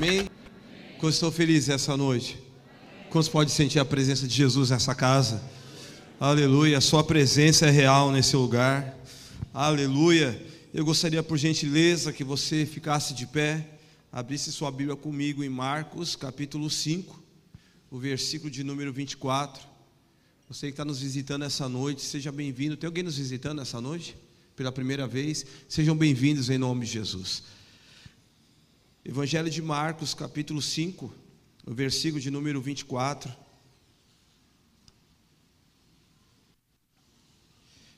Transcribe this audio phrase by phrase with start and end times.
[0.00, 0.30] Amém?
[0.98, 2.38] Como estou feliz essa noite.
[3.10, 5.42] Quantos pode sentir a presença de Jesus nessa casa?
[6.20, 8.96] Aleluia, a sua presença é real nesse lugar.
[9.52, 10.40] Aleluia.
[10.72, 13.68] Eu gostaria, por gentileza, que você ficasse de pé,
[14.12, 17.20] abrisse sua Bíblia comigo em Marcos, capítulo 5,
[17.90, 19.60] o versículo de número 24.
[20.48, 22.76] Você que está nos visitando essa noite, seja bem-vindo.
[22.76, 24.16] Tem alguém nos visitando essa noite?
[24.54, 25.44] Pela primeira vez?
[25.68, 27.57] Sejam bem-vindos em nome de Jesus.
[29.04, 31.14] Evangelho de Marcos, capítulo 5,
[31.64, 33.32] o versículo de número 24.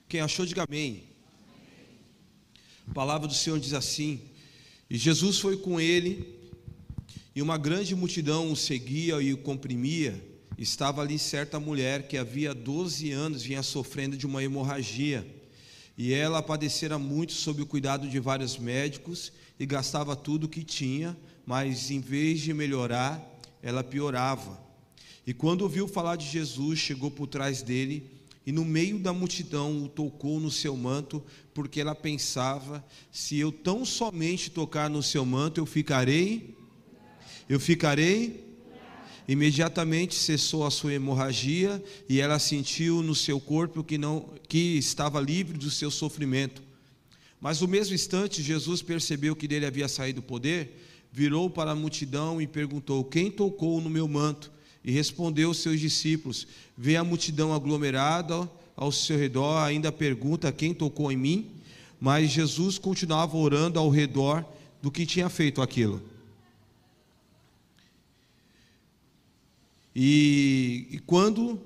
[0.06, 1.04] Quem achou, diga amém.
[2.88, 4.20] A palavra do Senhor diz assim:
[4.88, 6.38] E Jesus foi com ele,
[7.34, 10.22] e uma grande multidão o seguia e o comprimia.
[10.58, 15.26] Estava ali certa mulher que havia 12 anos vinha sofrendo de uma hemorragia.
[15.96, 21.14] E ela padecera muito sob o cuidado de vários médicos e gastava tudo que tinha,
[21.44, 23.22] mas em vez de melhorar,
[23.62, 24.58] ela piorava.
[25.26, 28.10] E quando ouviu falar de Jesus, chegou por trás dele
[28.46, 31.22] e no meio da multidão o tocou no seu manto,
[31.52, 36.56] porque ela pensava: se eu tão somente tocar no seu manto, eu ficarei,
[37.46, 38.48] eu ficarei.
[39.28, 45.20] Imediatamente cessou a sua hemorragia e ela sentiu no seu corpo que não que estava
[45.20, 46.69] livre do seu sofrimento.
[47.40, 51.74] Mas no mesmo instante, Jesus percebeu que dele havia saído o poder, virou para a
[51.74, 54.52] multidão e perguntou: Quem tocou no meu manto?
[54.84, 60.74] E respondeu os seus discípulos: Vê a multidão aglomerada ao seu redor, ainda pergunta: Quem
[60.74, 61.50] tocou em mim?
[61.98, 64.44] Mas Jesus continuava orando ao redor
[64.82, 66.02] do que tinha feito aquilo.
[69.94, 71.60] E, e quando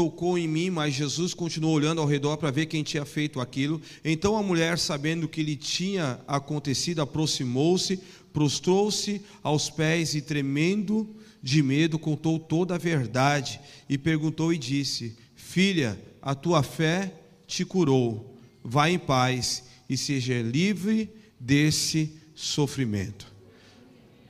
[0.00, 3.82] tocou em mim, mas Jesus continuou olhando ao redor para ver quem tinha feito aquilo.
[4.02, 8.00] Então a mulher, sabendo o que lhe tinha acontecido, aproximou-se,
[8.32, 11.06] prostrou-se aos pés e, tremendo
[11.42, 17.12] de medo, contou toda a verdade e perguntou e disse: Filha, a tua fé
[17.46, 18.34] te curou.
[18.64, 23.30] Vá em paz e seja livre desse sofrimento.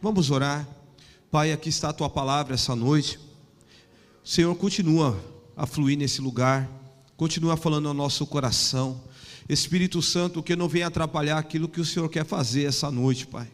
[0.03, 0.69] Vamos orar.
[1.31, 3.21] Pai, aqui está a tua palavra essa noite.
[4.25, 5.30] Senhor, continua
[5.60, 6.66] a fluir nesse lugar,
[7.19, 8.98] continua falando ao nosso coração.
[9.47, 13.47] Espírito Santo, que não venha atrapalhar aquilo que o Senhor quer fazer essa noite, Pai.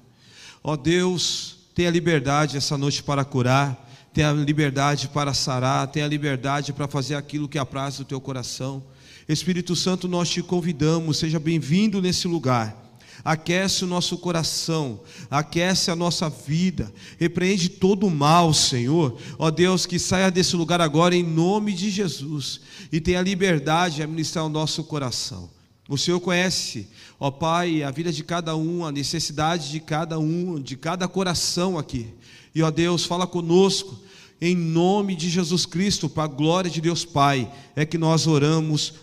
[0.63, 6.87] Ó Deus, tenha liberdade essa noite para curar, tenha liberdade para sarar, tenha liberdade para
[6.87, 8.85] fazer aquilo que apraz do teu coração.
[9.29, 12.86] Espírito Santo, nós te convidamos, seja bem-vindo nesse lugar
[13.27, 19.19] aquece o nosso coração, aquece a nossa vida, repreende todo o mal, Senhor.
[19.37, 22.61] Ó Deus, que saia desse lugar agora em nome de Jesus
[22.93, 25.51] e tenha liberdade de administrar o nosso coração.
[25.89, 26.87] O Senhor conhece,
[27.19, 31.77] ó Pai, a vida de cada um, a necessidade de cada um, de cada coração
[31.77, 32.07] aqui.
[32.55, 33.99] E ó Deus, fala conosco,
[34.41, 38.95] em nome de Jesus Cristo, para a glória de Deus Pai, é que nós oramos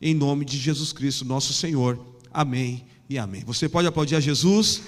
[0.00, 1.98] em nome de Jesus Cristo, nosso Senhor.
[2.32, 3.42] Amém e amém.
[3.44, 4.82] Você pode aplaudir a Jesus?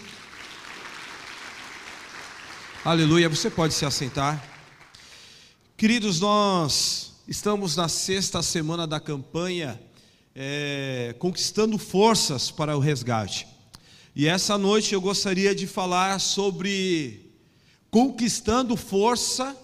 [2.84, 3.28] Aleluia.
[3.28, 4.42] Você pode se assentar.
[5.76, 9.80] Queridos, nós estamos na sexta semana da campanha
[10.34, 13.46] é, Conquistando Forças para o Resgate.
[14.14, 17.32] E essa noite eu gostaria de falar sobre
[17.90, 19.56] conquistando força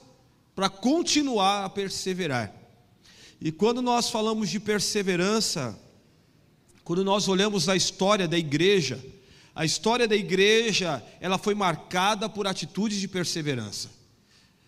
[0.55, 2.53] para continuar a perseverar.
[3.41, 5.79] E quando nós falamos de perseverança,
[6.91, 8.99] quando nós olhamos a história da igreja,
[9.55, 13.89] a história da igreja, ela foi marcada por atitudes de perseverança.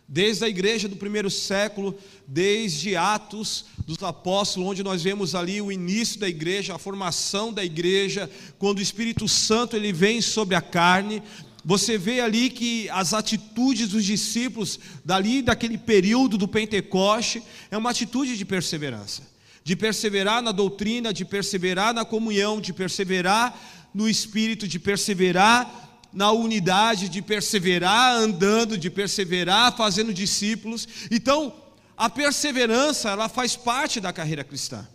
[0.07, 5.73] Desde a igreja do primeiro século, desde Atos dos Apóstolos, onde nós vemos ali o
[5.73, 10.61] início da igreja, a formação da igreja, quando o Espírito Santo ele vem sobre a
[10.63, 11.21] carne,
[11.65, 17.91] você vê ali que as atitudes dos discípulos, dali daquele período do Pentecoste, é uma
[17.91, 19.32] atitude de perseverança
[19.65, 23.59] de perseverar na doutrina, de perseverar na comunhão, de perseverar
[23.95, 30.87] no espírito, de perseverar na unidade, de perseverar andando, de perseverar fazendo discípulos.
[31.11, 31.55] Então,
[31.97, 34.87] a perseverança, ela faz parte da carreira cristã.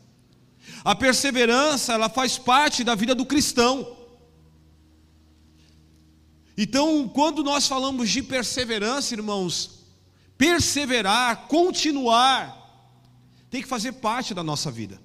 [0.84, 3.96] A perseverança, ela faz parte da vida do cristão.
[6.58, 9.86] Então, quando nós falamos de perseverança, irmãos,
[10.38, 12.67] perseverar, continuar,
[13.50, 15.02] tem que fazer parte da nossa vida.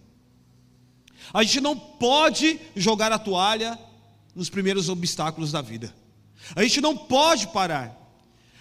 [1.32, 3.78] A gente não pode jogar a toalha
[4.34, 5.94] nos primeiros obstáculos da vida.
[6.56, 7.96] A gente não pode parar.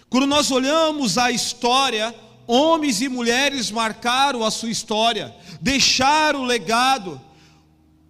[0.09, 2.13] Quando nós olhamos a história,
[2.45, 7.19] homens e mulheres marcaram a sua história, deixaram o legado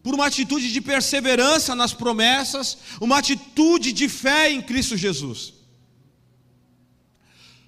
[0.04, 5.54] por uma atitude de perseverança nas promessas, uma atitude de fé em Cristo Jesus.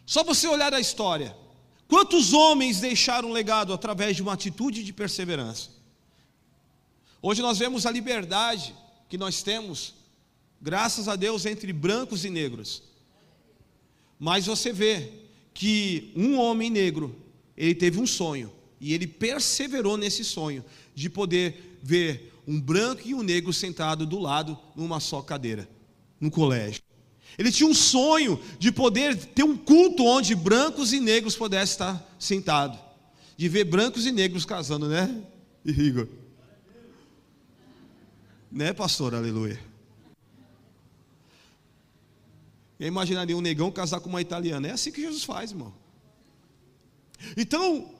[0.05, 1.35] Só você olhar a história.
[1.93, 5.69] Quantos homens deixaram legado através de uma atitude de perseverança?
[7.21, 8.73] Hoje nós vemos a liberdade
[9.07, 9.93] que nós temos,
[10.59, 12.81] graças a Deus, entre brancos e negros.
[14.17, 15.07] Mas você vê
[15.53, 17.15] que um homem negro,
[17.55, 18.51] ele teve um sonho,
[18.81, 24.17] e ele perseverou nesse sonho, de poder ver um branco e um negro sentado do
[24.17, 25.69] lado numa só cadeira,
[26.19, 26.81] no colégio.
[27.37, 32.15] Ele tinha um sonho de poder ter um culto onde brancos e negros pudessem estar
[32.19, 32.79] sentados.
[33.35, 35.23] De ver brancos e negros casando, né,
[35.65, 36.07] Igor?
[38.51, 39.15] Né, pastor?
[39.15, 39.59] Aleluia.
[42.79, 44.67] Eu imaginaria um negão casar com uma italiana.
[44.67, 45.73] É assim que Jesus faz, irmão.
[47.37, 47.92] Então,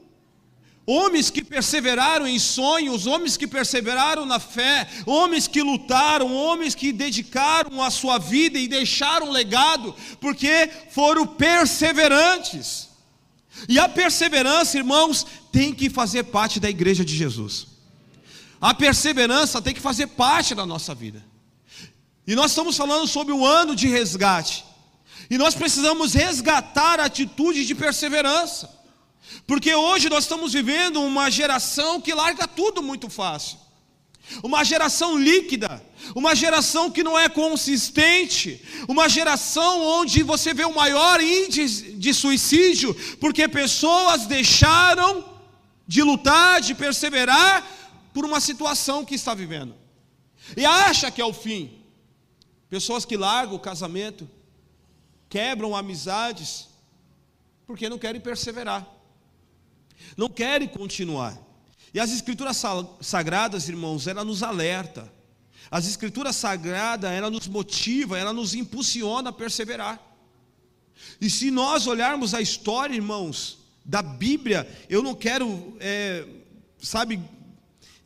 [0.86, 6.92] Homens que perseveraram em sonhos, homens que perseveraram na fé, homens que lutaram, homens que
[6.92, 12.90] dedicaram a sua vida e deixaram legado, porque foram perseverantes.
[13.70, 17.68] E a perseverança, irmãos, tem que fazer parte da igreja de Jesus.
[18.60, 21.24] A perseverança tem que fazer parte da nossa vida.
[22.28, 24.66] E nós estamos falando sobre o ano de resgate.
[25.30, 28.83] E nós precisamos resgatar a atitude de perseverança.
[29.46, 33.58] Porque hoje nós estamos vivendo uma geração que larga tudo muito fácil.
[34.42, 35.84] Uma geração líquida,
[36.16, 42.14] uma geração que não é consistente, uma geração onde você vê o maior índice de
[42.14, 45.26] suicídio, porque pessoas deixaram
[45.86, 47.68] de lutar, de perseverar
[48.14, 49.76] por uma situação que está vivendo.
[50.56, 51.82] E acha que é o fim.
[52.70, 54.30] Pessoas que largam o casamento,
[55.30, 56.70] quebram amizades,
[57.68, 58.93] porque não querem perseverar
[60.18, 61.38] não querem continuar.
[61.94, 62.62] E as escrituras
[63.02, 65.12] sagradas, irmãos, ela nos alerta.
[65.70, 70.02] As escrituras sagradas, ela nos motiva, ela nos impulsiona a perseverar.
[71.20, 76.26] E se nós olharmos a história, irmãos, da Bíblia, eu não quero, é,
[76.80, 77.20] sabe,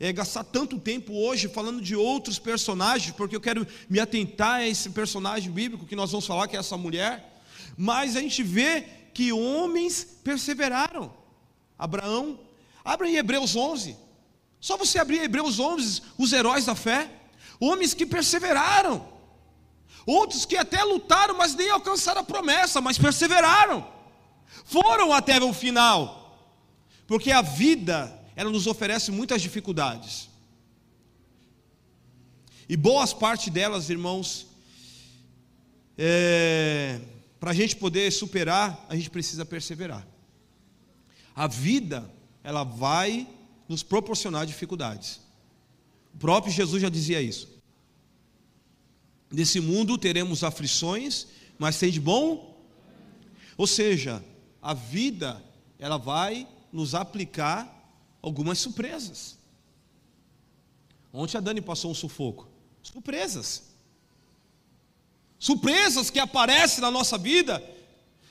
[0.00, 4.68] é, gastar tanto tempo hoje falando de outros personagens, porque eu quero me atentar a
[4.68, 7.42] esse personagem bíblico que nós vamos falar, que é essa mulher.
[7.76, 8.84] Mas a gente vê
[9.14, 11.17] que homens perseveraram.
[11.78, 12.40] Abraão.
[12.84, 13.96] Abra em Hebreus 11.
[14.60, 17.10] Só você abrir Hebreus 11, os heróis da fé,
[17.60, 19.06] homens que perseveraram.
[20.04, 23.86] Outros que até lutaram, mas nem alcançaram a promessa, mas perseveraram.
[24.64, 26.50] Foram até o final.
[27.06, 30.28] Porque a vida, ela nos oferece muitas dificuldades.
[32.68, 34.46] E boas parte delas, irmãos,
[35.96, 37.00] é,
[37.40, 40.06] para a gente poder superar, a gente precisa perseverar.
[41.38, 42.12] A vida,
[42.42, 43.28] ela vai
[43.68, 45.20] nos proporcionar dificuldades.
[46.12, 47.48] O próprio Jesus já dizia isso.
[49.30, 52.60] Nesse mundo teremos aflições, mas tem de bom.
[53.56, 54.20] Ou seja,
[54.60, 55.40] a vida,
[55.78, 57.88] ela vai nos aplicar
[58.20, 59.38] algumas surpresas.
[61.12, 62.48] Ontem a Dani passou um sufoco.
[62.82, 63.62] Surpresas.
[65.38, 67.62] Surpresas que aparecem na nossa vida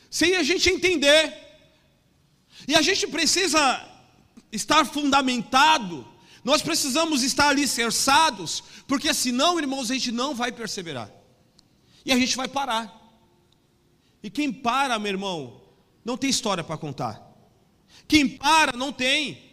[0.09, 1.46] sem a gente entender.
[2.65, 3.85] E a gente precisa
[4.51, 6.07] estar fundamentado,
[6.43, 11.11] nós precisamos estar alicerçados, porque senão, irmãos, a gente não vai perseverar.
[12.05, 12.93] E a gente vai parar.
[14.23, 15.61] E quem para, meu irmão,
[16.05, 17.21] não tem história para contar.
[18.07, 19.45] Quem para não tem.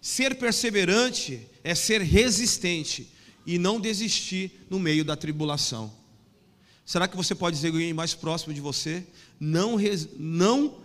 [0.00, 3.12] Ser perseverante é ser resistente
[3.44, 5.92] e não desistir no meio da tribulação.
[6.86, 9.06] Será que você pode dizer alguém mais próximo de você?
[9.38, 9.76] Não,
[10.18, 10.79] não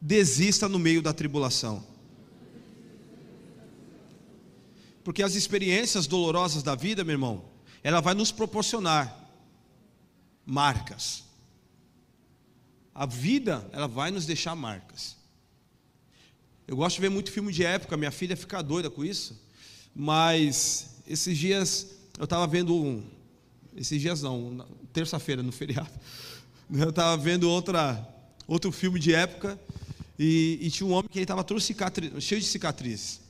[0.00, 1.84] desista no meio da tribulação.
[5.04, 7.44] Porque as experiências dolorosas da vida, meu irmão,
[7.82, 9.16] ela vai nos proporcionar
[10.44, 11.24] marcas.
[12.94, 15.16] A vida, ela vai nos deixar marcas.
[16.66, 19.40] Eu gosto de ver muito filme de época, minha filha fica doida com isso.
[19.94, 21.88] Mas esses dias
[22.18, 23.02] eu estava vendo um,
[23.74, 25.90] esses dias não, terça-feira no feriado.
[26.70, 28.06] Eu estava vendo outra
[28.46, 29.58] outro filme de época
[30.22, 33.22] e, e tinha um homem que ele estava todo cheio de cicatrizes.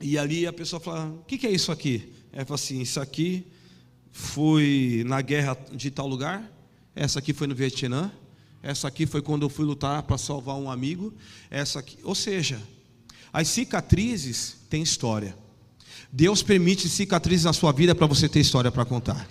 [0.00, 2.12] E ali a pessoa fala: O que, que é isso aqui?
[2.32, 3.46] Ele falou assim: Isso aqui
[4.10, 6.42] foi na guerra de tal lugar.
[6.92, 8.10] Essa aqui foi no Vietnã.
[8.60, 11.14] Essa aqui foi quando eu fui lutar para salvar um amigo.
[11.48, 12.60] Essa aqui, ou seja,
[13.32, 15.36] as cicatrizes têm história.
[16.10, 19.30] Deus permite cicatrizes na sua vida para você ter história para contar.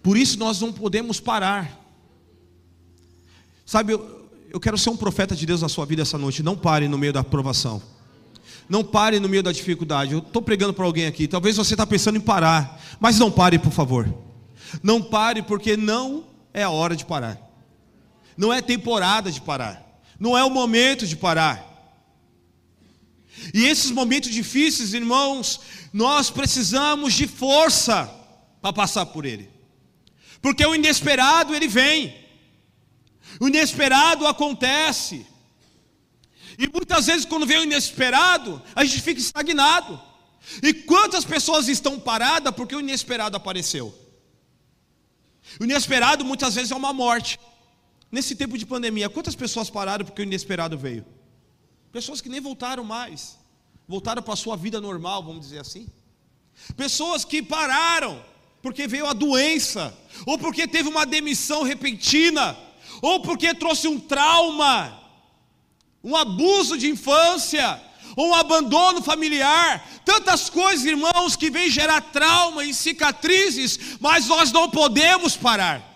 [0.00, 1.76] Por isso nós não podemos parar.
[3.66, 3.94] Sabe,
[4.50, 6.42] eu quero ser um profeta de Deus na sua vida essa noite.
[6.42, 7.80] Não pare no meio da aprovação.
[8.68, 10.12] Não pare no meio da dificuldade.
[10.12, 11.28] Eu estou pregando para alguém aqui.
[11.28, 12.80] Talvez você está pensando em parar.
[12.98, 14.12] Mas não pare, por favor.
[14.82, 17.38] Não pare, porque não é a hora de parar.
[18.36, 20.02] Não é temporada de parar.
[20.18, 21.66] Não é o momento de parar.
[23.54, 25.60] E esses momentos difíceis, irmãos,
[25.92, 28.10] nós precisamos de força
[28.60, 29.48] para passar por ele.
[30.42, 32.14] Porque o inesperado ele vem.
[33.40, 35.26] O inesperado acontece.
[36.58, 39.98] E muitas vezes, quando vem o inesperado, a gente fica estagnado.
[40.62, 43.94] E quantas pessoas estão paradas porque o inesperado apareceu?
[45.58, 47.40] O inesperado muitas vezes é uma morte.
[48.12, 51.06] Nesse tempo de pandemia, quantas pessoas pararam porque o inesperado veio?
[51.90, 53.38] Pessoas que nem voltaram mais,
[53.88, 55.88] voltaram para a sua vida normal, vamos dizer assim.
[56.76, 58.22] Pessoas que pararam
[58.60, 62.56] porque veio a doença, ou porque teve uma demissão repentina,
[63.00, 65.00] ou porque trouxe um trauma,
[66.02, 67.80] um abuso de infância,
[68.16, 74.50] ou um abandono familiar, tantas coisas, irmãos, que vêm gerar trauma e cicatrizes, mas nós
[74.52, 75.86] não podemos parar.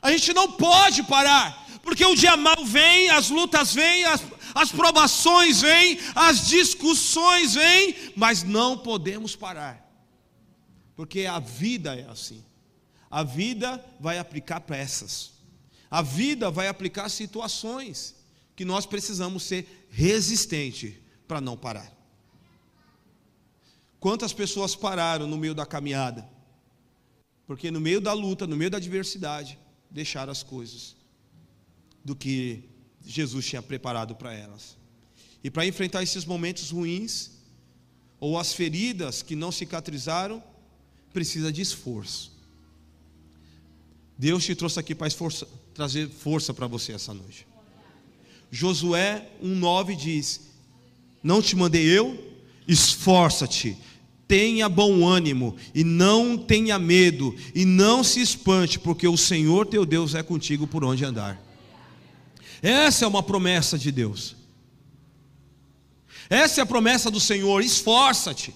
[0.00, 4.22] A gente não pode parar, porque o dia mal vem, as lutas vêm, as,
[4.54, 9.88] as provações vêm, as discussões vêm, mas não podemos parar,
[10.96, 12.44] porque a vida é assim.
[13.10, 15.31] A vida vai aplicar peças,
[15.92, 18.14] a vida vai aplicar situações
[18.56, 21.94] que nós precisamos ser resistente para não parar.
[24.00, 26.26] Quantas pessoas pararam no meio da caminhada?
[27.46, 29.58] Porque no meio da luta, no meio da adversidade,
[29.90, 30.96] deixaram as coisas
[32.02, 32.70] do que
[33.04, 34.78] Jesus tinha preparado para elas.
[35.44, 37.32] E para enfrentar esses momentos ruins,
[38.18, 40.42] ou as feridas que não cicatrizaram,
[41.12, 42.32] precisa de esforço.
[44.16, 45.06] Deus te trouxe aqui para
[45.74, 47.46] trazer força para você essa noite.
[48.50, 50.40] Josué 1,9 diz:
[51.22, 52.32] Não te mandei eu?
[52.68, 53.76] Esforça-te,
[54.28, 59.84] tenha bom ânimo, e não tenha medo, e não se espante, porque o Senhor teu
[59.84, 61.40] Deus é contigo por onde andar.
[62.60, 64.36] Essa é uma promessa de Deus.
[66.30, 68.54] Essa é a promessa do Senhor: esforça-te.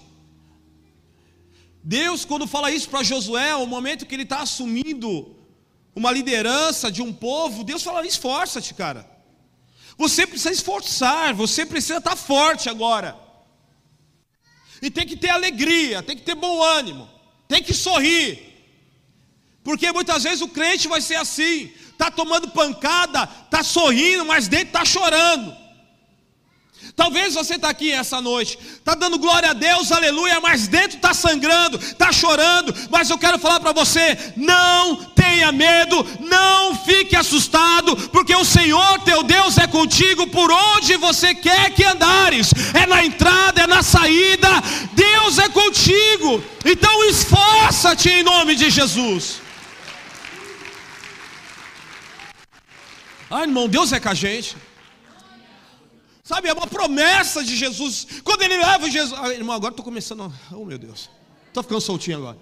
[1.82, 5.36] Deus, quando fala isso para Josué, o momento que ele está assumindo
[5.97, 9.09] uma liderança de um povo, Deus fala: esforça-te, cara.
[9.97, 13.17] Você precisa esforçar, você precisa estar forte agora.
[14.83, 17.09] E tem que ter alegria, tem que ter bom ânimo,
[17.49, 18.55] tem que sorrir.
[19.65, 24.67] Porque muitas vezes o crente vai ser assim, está tomando pancada, está sorrindo, mas dentro
[24.67, 25.57] está chorando.
[26.97, 31.12] Talvez você está aqui essa noite, está dando glória a Deus, aleluia, mas dentro está
[31.12, 32.75] sangrando, está chorando.
[32.91, 38.99] Mas eu quero falar para você: não tenha medo, não fique assustado, porque o Senhor
[39.00, 43.83] teu Deus é contigo por onde você quer que andares, é na entrada, é na
[43.83, 44.49] saída,
[44.95, 46.43] Deus é contigo.
[46.65, 49.43] Então esforça-te em nome de Jesus.
[53.31, 54.57] Ah, irmão, Deus é com a gente.
[56.26, 58.04] Sabe, é uma promessa de Jesus.
[58.25, 59.16] Quando ele leva Jesus.
[59.23, 60.33] Ah, irmão, agora estou começando.
[60.50, 61.09] Oh, meu Deus.
[61.47, 62.37] Estou ficando soltinho agora.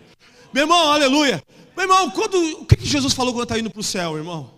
[0.55, 1.45] Meu irmão, aleluia.
[1.77, 4.51] Meu irmão, quando, o que, que Jesus falou quando está indo para o céu, irmão?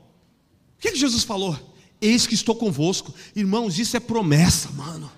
[0.79, 1.59] O que, que Jesus falou?
[2.01, 3.13] Eis que estou convosco.
[3.35, 5.11] Irmãos, isso é promessa, mano.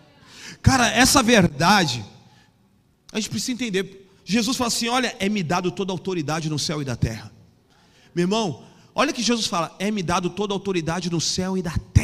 [0.63, 2.03] Cara, essa verdade,
[3.13, 4.11] a gente precisa entender.
[4.25, 7.31] Jesus fala assim: olha, é me dado toda a autoridade no céu e da terra.
[8.15, 11.63] Meu irmão, olha que Jesus fala: é me dado toda a autoridade no céu e
[11.63, 11.98] da terra.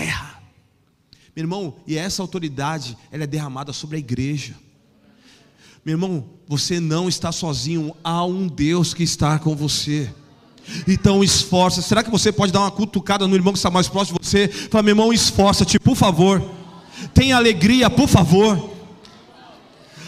[1.35, 4.55] Meu irmão, e essa autoridade, ela é derramada sobre a igreja.
[5.85, 10.13] Meu irmão, você não está sozinho, há um Deus que está com você.
[10.87, 11.83] Então esforça.
[11.83, 14.49] Será que você pode dar uma cutucada no irmão que está mais próximo de você?
[14.49, 16.43] Fala, meu irmão, esforça-te, por favor.
[17.13, 18.71] Tenha alegria, por favor.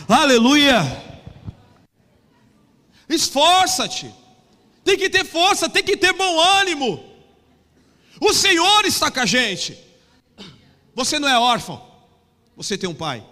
[0.09, 1.05] Aleluia.
[3.09, 4.15] Esforça-te.
[4.85, 7.03] Tem que ter força, tem que ter bom ânimo.
[8.21, 9.86] O Senhor está com a gente.
[10.97, 11.87] Você não é órfão,
[12.57, 13.23] você tem um pai.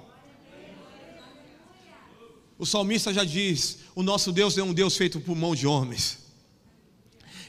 [2.58, 6.18] O salmista já diz: o nosso Deus é um Deus feito por mão de homens.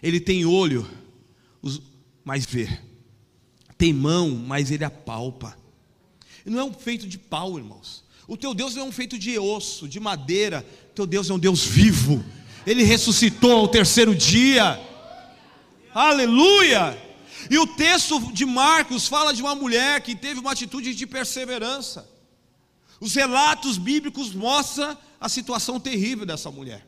[0.02, 0.90] Ele tem olho,
[2.24, 2.80] mas vê.
[3.78, 5.58] Tem mão, mas ele apalpa.
[6.46, 8.06] Não é um feito de pau, irmãos.
[8.26, 10.66] O teu Deus não é um feito de osso, de madeira.
[10.92, 12.24] O teu Deus é um Deus vivo.
[12.66, 14.80] Ele ressuscitou ao terceiro dia.
[15.94, 17.05] Aleluia!
[17.50, 22.10] E o texto de Marcos fala de uma mulher que teve uma atitude de perseverança.
[23.00, 26.88] Os relatos bíblicos mostram a situação terrível dessa mulher.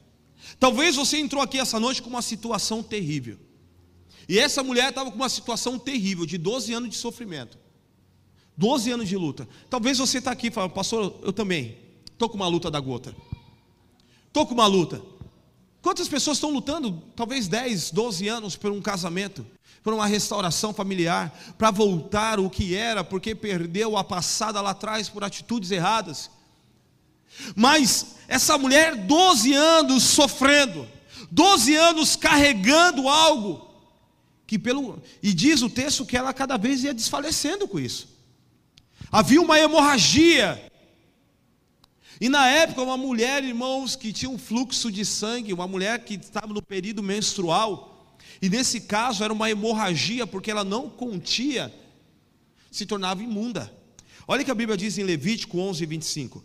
[0.59, 3.37] Talvez você entrou aqui essa noite com uma situação terrível.
[4.27, 7.57] E essa mulher estava com uma situação terrível, de 12 anos de sofrimento.
[8.57, 9.47] 12 anos de luta.
[9.69, 11.77] Talvez você está aqui falando, pastor, eu também.
[12.11, 13.15] Estou com uma luta da gota.
[14.27, 15.01] Estou com uma luta.
[15.88, 19.48] Quantas pessoas estão lutando, talvez 10, 12 anos, por um casamento,
[19.82, 25.08] por uma restauração familiar, para voltar o que era, porque perdeu a passada lá atrás
[25.08, 26.29] por atitudes erradas.
[27.56, 30.86] Mas essa mulher, 12 anos sofrendo,
[31.32, 33.74] 12 anos carregando algo,
[34.46, 38.10] que pelo e diz o texto que ela cada vez ia desfalecendo com isso.
[39.10, 40.70] Havia uma hemorragia.
[42.19, 46.15] E na época, uma mulher, irmãos, que tinha um fluxo de sangue, uma mulher que
[46.15, 51.74] estava no período menstrual, e nesse caso era uma hemorragia, porque ela não contia,
[52.71, 53.71] se tornava imunda.
[54.27, 56.43] Olha o que a Bíblia diz em Levítico 11, 25.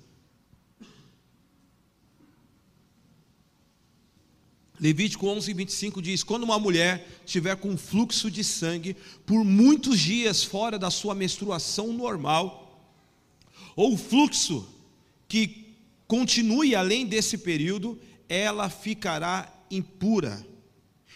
[4.79, 10.43] Levítico 11, 25 diz: Quando uma mulher tiver com fluxo de sangue por muitos dias
[10.43, 12.91] fora da sua menstruação normal,
[13.76, 14.69] ou fluxo
[15.29, 15.62] que
[16.12, 20.47] continue além desse período, ela ficará impura,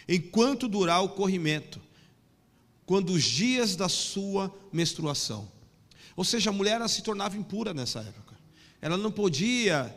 [0.09, 1.79] enquanto durar o corrimento,
[2.83, 5.51] quando os dias da sua menstruação.
[6.15, 8.35] Ou seja, a mulher ela se tornava impura nessa época.
[8.81, 9.95] Ela não podia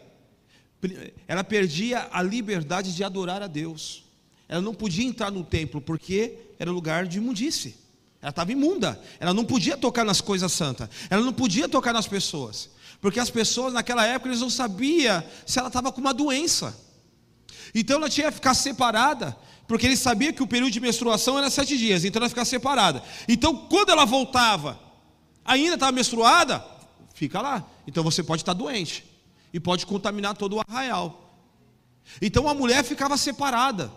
[1.27, 4.05] ela perdia a liberdade de adorar a Deus.
[4.47, 7.75] Ela não podia entrar no templo porque era lugar de imundície.
[8.21, 9.01] Ela estava imunda.
[9.19, 10.91] Ela não podia tocar nas coisas santas.
[11.09, 12.69] Ela não podia tocar nas pessoas.
[13.01, 16.79] Porque as pessoas naquela época eles não sabiam se ela estava com uma doença.
[17.75, 21.49] Então ela tinha que ficar separada, porque eles sabiam que o período de menstruação era
[21.49, 23.03] sete dias, então ela ficar separada.
[23.27, 24.79] Então quando ela voltava,
[25.45, 26.65] ainda estava menstruada,
[27.15, 27.65] fica lá.
[27.87, 29.05] Então você pode estar doente
[29.53, 31.39] e pode contaminar todo o arraial.
[32.21, 33.91] Então a mulher ficava separada.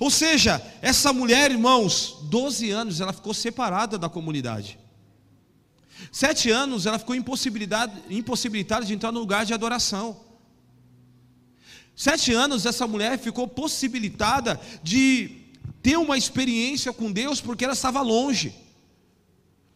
[0.00, 4.78] Ou seja, essa mulher, irmãos, 12 anos, ela ficou separada da comunidade.
[6.10, 10.20] Sete anos ela ficou impossibilitada de entrar no lugar de adoração.
[11.96, 15.42] Sete anos essa mulher ficou possibilitada de
[15.82, 18.54] ter uma experiência com Deus porque ela estava longe.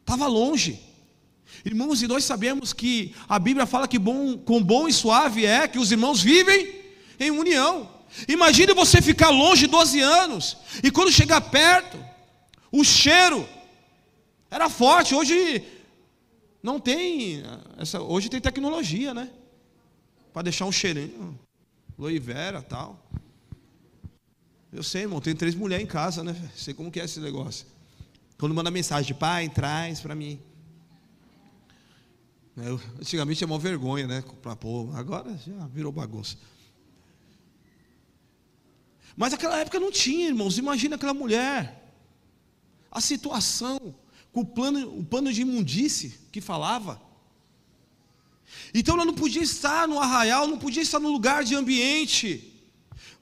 [0.00, 0.80] Estava longe.
[1.64, 5.68] Irmãos, e nós sabemos que a Bíblia fala que bom, com bom e suave é
[5.68, 6.74] que os irmãos vivem
[7.20, 7.88] em união.
[8.26, 12.02] Imagine você ficar longe 12 anos e quando chegar perto,
[12.72, 13.46] o cheiro
[14.50, 15.14] era forte.
[15.14, 15.62] Hoje
[16.62, 17.42] não tem
[17.76, 19.30] essa, hoje tem tecnologia, né?
[20.32, 21.38] Para deixar um cheirinho,
[21.98, 23.04] aloe vera, tal.
[24.72, 26.36] Eu sei, irmão, tem três mulheres em casa, né?
[26.54, 27.66] Sei como que é esse negócio.
[28.38, 30.40] Quando manda mensagem, pai, traz para mim.
[32.54, 32.66] Né?
[33.00, 34.22] Antigamente é uma vergonha, né?
[34.42, 36.36] Para pôr, agora já virou bagunça.
[39.16, 40.58] Mas naquela época não tinha, irmãos.
[40.58, 41.92] Imagina aquela mulher,
[42.90, 43.94] a situação,
[44.38, 47.00] com o, plano, o pano de imundície que falava.
[48.72, 52.54] Então ela não podia estar no arraial, não podia estar no lugar de ambiente,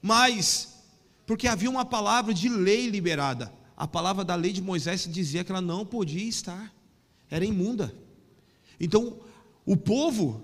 [0.01, 0.83] mas,
[1.25, 3.51] porque havia uma palavra de lei liberada.
[3.75, 6.73] A palavra da lei de Moisés dizia que ela não podia estar,
[7.29, 7.93] era imunda.
[8.79, 9.19] Então,
[9.65, 10.43] o povo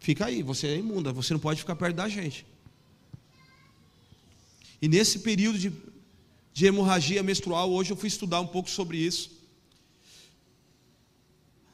[0.00, 2.46] fica aí, você é imunda, você não pode ficar perto da gente.
[4.80, 5.72] E nesse período de,
[6.52, 9.30] de hemorragia menstrual, hoje eu fui estudar um pouco sobre isso.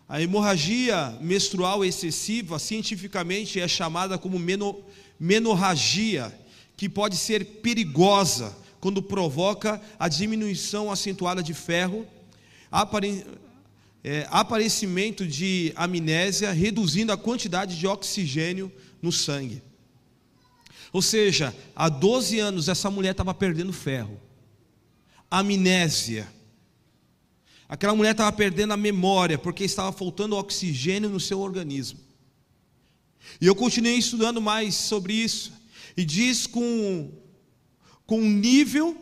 [0.09, 4.83] A hemorragia menstrual excessiva, cientificamente, é chamada como meno,
[5.21, 6.33] menorragia,
[6.77, 12.07] que pode ser perigosa quando provoca a diminuição acentuada de ferro,
[14.03, 19.61] é, aparecimento de amnésia, reduzindo a quantidade de oxigênio no sangue.
[20.93, 24.28] Ou seja, há 12 anos essa mulher estava perdendo ferro.
[25.31, 26.29] Amnésia.
[27.69, 32.01] Aquela mulher estava perdendo a memória, porque estava faltando oxigênio no seu organismo.
[33.41, 35.53] E eu continuei estudando mais sobre isso.
[35.97, 37.11] E diz com,
[38.07, 38.97] com um nível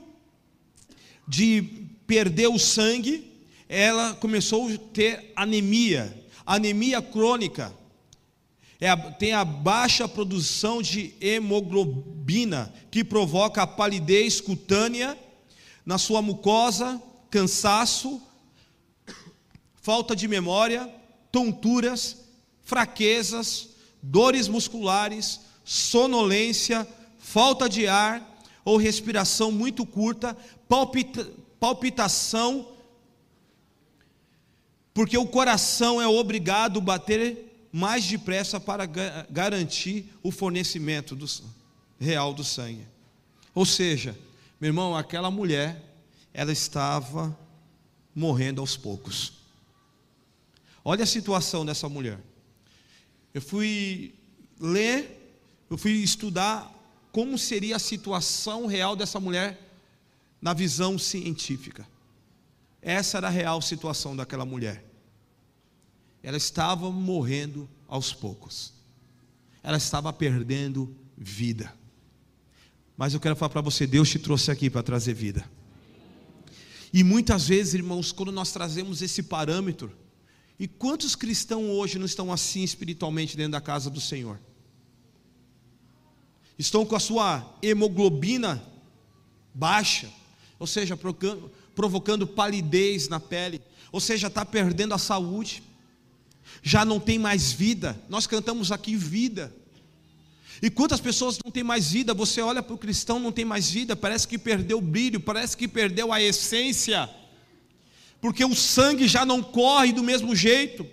[1.29, 1.63] de
[2.07, 3.33] perder o sangue,
[3.69, 7.73] ela começou a ter anemia, anemia crônica.
[8.81, 15.17] É a, tem a baixa produção de hemoglobina, que provoca a palidez cutânea
[15.87, 18.21] na sua mucosa, cansaço,
[19.77, 20.93] falta de memória,
[21.33, 22.19] tonturas,
[22.63, 23.71] fraquezas,
[24.03, 26.87] dores musculares, sonolência,
[27.19, 30.37] falta de ar ou respiração muito curta,
[30.69, 32.77] palpita, palpitação
[34.97, 38.87] porque o coração é obrigado a bater mais depressa para
[39.29, 41.27] garantir o fornecimento do,
[42.01, 42.89] real do sangue.
[43.55, 44.17] Ou seja,
[44.61, 45.83] meu irmão, aquela mulher,
[46.33, 47.37] ela estava
[48.15, 49.35] morrendo aos poucos.
[50.85, 52.19] Olha a situação dessa mulher.
[53.35, 54.15] Eu fui
[54.59, 56.73] ler, eu fui estudar
[57.13, 59.61] como seria a situação real dessa mulher
[60.41, 61.87] na visão científica.
[62.81, 64.85] Essa era a real situação daquela mulher.
[66.23, 68.73] Ela estava morrendo aos poucos.
[69.63, 71.75] Ela estava perdendo vida.
[72.97, 75.45] Mas eu quero falar para você, Deus te trouxe aqui para trazer vida.
[76.93, 79.93] E muitas vezes, irmãos, quando nós trazemos esse parâmetro,
[80.59, 84.41] e quantos cristãos hoje não estão assim espiritualmente dentro da casa do Senhor?
[86.59, 88.65] Estão com a sua hemoglobina
[89.53, 90.11] baixa,
[90.59, 90.99] ou seja,
[91.75, 93.61] provocando palidez na pele,
[93.93, 95.63] ou seja, está perdendo a saúde,
[96.63, 98.01] já não tem mais vida.
[98.09, 99.55] Nós cantamos aqui vida.
[100.63, 102.15] E quantas pessoas não têm mais vida?
[102.15, 105.57] Você olha para o cristão, não tem mais vida, parece que perdeu o brilho, parece
[105.57, 107.09] que perdeu a essência,
[108.21, 110.87] porque o sangue já não corre do mesmo jeito.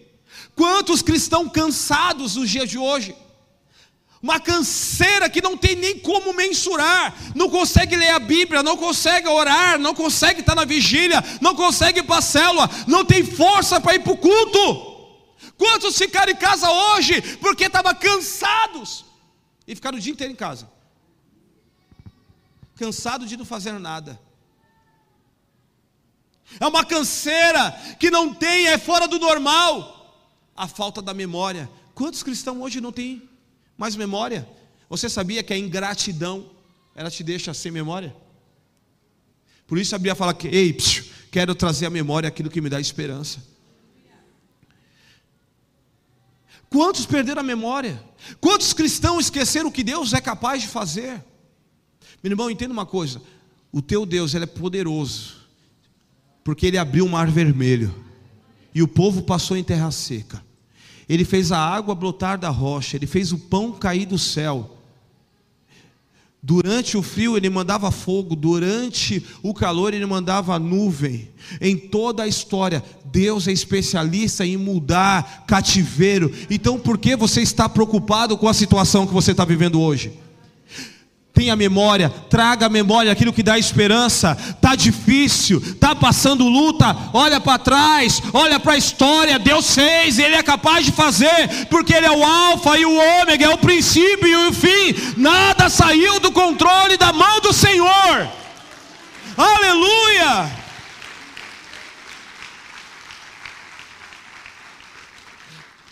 [0.56, 3.16] Quantos cristãos cansados nos dias de hoje?
[4.22, 9.28] Uma canseira que não tem nem como mensurar, não consegue ler a Bíblia, não consegue
[9.28, 13.82] orar, não consegue estar na vigília, não consegue ir para a célula, não tem força
[13.82, 14.94] para ir para o culto.
[15.58, 19.06] Quantos ficaram em casa hoje porque estavam cansados?
[19.68, 20.70] E ficar o dia inteiro em casa,
[22.76, 24.20] cansado de não fazer nada.
[26.60, 29.92] É uma canseira que não tem, é fora do normal.
[30.56, 31.70] A falta da memória.
[31.96, 33.28] Quantos cristãos hoje não têm
[33.78, 34.48] mais memória?
[34.88, 36.52] Você sabia que a ingratidão
[36.94, 38.16] ela te deixa sem memória?
[39.66, 42.70] Por isso a Bíblia fala que, ei, psiu, quero trazer à memória aquilo que me
[42.70, 43.44] dá esperança.
[46.70, 48.04] Quantos perderam a memória?
[48.40, 51.24] Quantos cristãos esqueceram o que Deus é capaz de fazer?
[52.22, 53.22] Meu irmão, entenda uma coisa:
[53.72, 55.36] o teu Deus ele é poderoso,
[56.44, 57.94] porque ele abriu o mar vermelho
[58.74, 60.44] e o povo passou em terra seca.
[61.08, 64.80] Ele fez a água brotar da rocha, ele fez o pão cair do céu.
[66.46, 71.30] Durante o frio ele mandava fogo, durante o calor ele mandava nuvem.
[71.62, 76.30] Em toda a história, Deus é especialista em mudar cativeiro.
[76.50, 80.12] Então, por que você está preocupado com a situação que você está vivendo hoje?
[81.34, 84.36] Tenha memória, traga a memória aquilo que dá esperança.
[84.62, 86.96] Tá difícil, tá passando luta.
[87.12, 89.40] Olha para trás, olha para a história.
[89.40, 93.46] Deus fez, Ele é capaz de fazer, porque Ele é o Alfa e o Ômega,
[93.46, 94.94] é o princípio e o fim.
[95.18, 98.30] Nada saiu do controle da mão do Senhor.
[99.36, 100.52] Aleluia!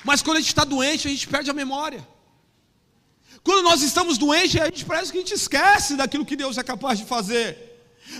[0.03, 2.07] Mas quando a gente está doente, a gente perde a memória.
[3.43, 6.63] Quando nós estamos doentes, a gente parece que a gente esquece daquilo que Deus é
[6.63, 7.69] capaz de fazer.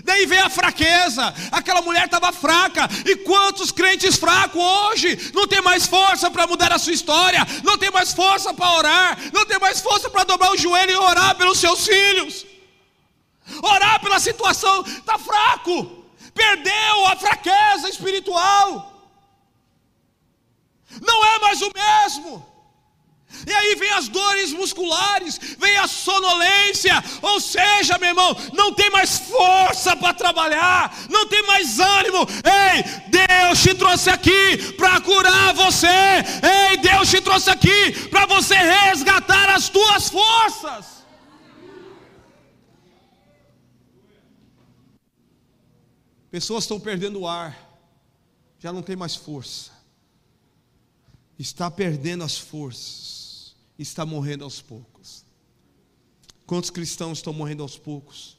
[0.04, 5.62] Daí vem a fraqueza, aquela mulher estava fraca, e quantos crentes fracos hoje não tem
[5.62, 9.60] mais força para mudar a sua história, não tem mais força para orar, não tem
[9.60, 12.46] mais força para dobrar o joelho e orar pelos seus filhos,
[13.62, 18.88] orar pela situação, está fraco, perdeu a fraqueza espiritual,
[21.02, 22.51] não é mais o mesmo.
[23.48, 28.90] E aí vem as dores musculares, vem a sonolência, ou seja, meu irmão, não tem
[28.92, 32.20] mais força para trabalhar, não tem mais ânimo.
[32.44, 35.88] Ei, Deus te trouxe aqui para curar você.
[35.88, 41.02] Ei, Deus te trouxe aqui para você resgatar as tuas forças.
[46.30, 47.58] Pessoas estão perdendo o ar,
[48.58, 49.72] já não tem mais força,
[51.38, 53.21] está perdendo as forças
[53.82, 55.26] está morrendo aos poucos.
[56.46, 58.38] Quantos cristãos estão morrendo aos poucos?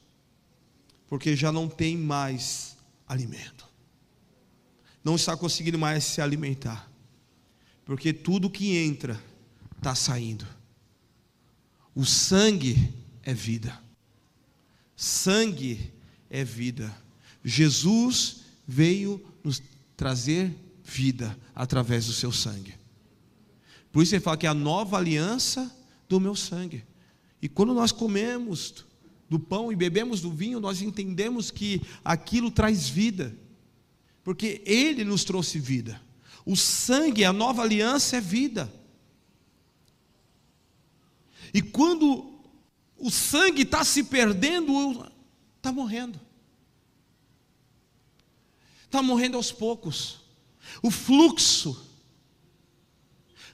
[1.08, 2.76] Porque já não tem mais
[3.06, 3.68] alimento.
[5.04, 6.90] Não está conseguindo mais se alimentar.
[7.84, 9.22] Porque tudo que entra
[9.76, 10.46] está saindo.
[11.94, 13.78] O sangue é vida.
[14.96, 15.92] Sangue
[16.30, 16.94] é vida.
[17.44, 19.62] Jesus veio nos
[19.96, 22.81] trazer vida através do seu sangue.
[23.92, 25.70] Por isso ele fala que é a nova aliança
[26.08, 26.84] do meu sangue.
[27.42, 28.86] E quando nós comemos
[29.28, 33.36] do pão e bebemos do vinho, nós entendemos que aquilo traz vida.
[34.24, 36.00] Porque ele nos trouxe vida.
[36.44, 38.72] O sangue, a nova aliança é vida.
[41.52, 42.40] E quando
[42.98, 45.06] o sangue está se perdendo,
[45.56, 46.18] está morrendo.
[48.84, 50.20] Está morrendo aos poucos.
[50.82, 51.91] O fluxo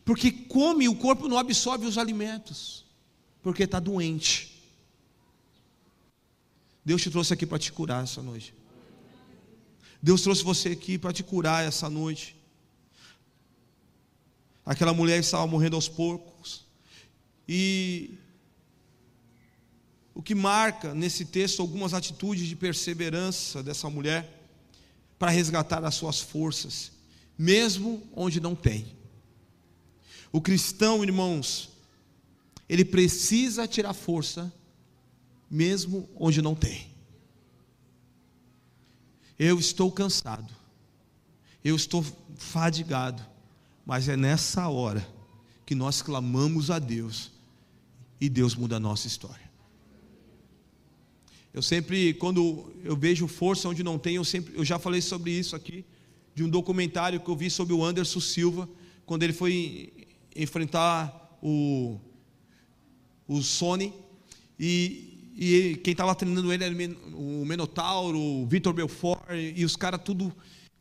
[0.08, 2.82] porque come o corpo não absorve os alimentos,
[3.42, 4.58] porque está doente.
[6.82, 8.54] Deus te trouxe aqui para te curar essa noite.
[10.02, 12.34] Deus trouxe você aqui para te curar essa noite.
[14.64, 16.64] Aquela mulher estava morrendo aos poucos.
[17.46, 18.14] E
[20.14, 24.48] o que marca nesse texto algumas atitudes de perseverança dessa mulher
[25.18, 26.92] para resgatar as suas forças,
[27.36, 28.96] mesmo onde não tem.
[30.32, 31.70] O cristão, irmãos,
[32.68, 34.52] ele precisa tirar força,
[35.50, 36.88] mesmo onde não tem.
[39.38, 40.52] Eu estou cansado,
[41.64, 42.04] eu estou
[42.36, 43.24] fadigado,
[43.86, 45.06] mas é nessa hora
[45.64, 47.30] que nós clamamos a Deus
[48.20, 49.48] e Deus muda a nossa história.
[51.54, 55.30] Eu sempre, quando eu vejo força onde não tem, eu sempre, eu já falei sobre
[55.30, 55.84] isso aqui,
[56.34, 58.68] de um documentário que eu vi sobre o Anderson Silva,
[59.06, 60.07] quando ele foi
[60.42, 61.98] enfrentar o,
[63.26, 63.92] o Sony,
[64.58, 66.74] e, e quem estava treinando ele era
[67.14, 69.20] o Menotauro, o Vitor Belfort,
[69.54, 70.32] e os caras tudo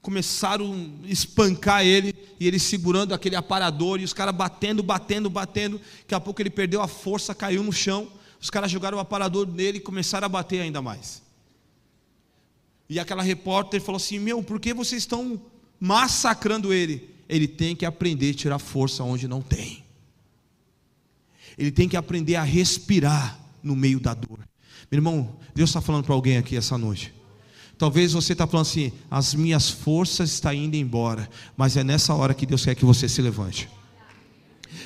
[0.01, 5.81] começaram a espancar ele, e ele segurando aquele aparador, e os caras batendo, batendo, batendo.
[6.01, 8.11] Daqui a pouco ele perdeu a força, caiu no chão.
[8.39, 11.21] Os caras jogaram o aparador nele e começaram a bater ainda mais.
[12.89, 15.41] E aquela repórter falou assim: Meu, por que vocês estão
[15.79, 17.16] massacrando ele?
[17.27, 19.83] Ele tem que aprender a tirar força onde não tem.
[21.57, 24.39] Ele tem que aprender a respirar no meio da dor.
[24.91, 27.13] Meu irmão, Deus está falando para alguém aqui essa noite.
[27.77, 32.33] Talvez você está falando assim: as minhas forças estão indo embora, mas é nessa hora
[32.33, 33.69] que Deus quer que você se levante.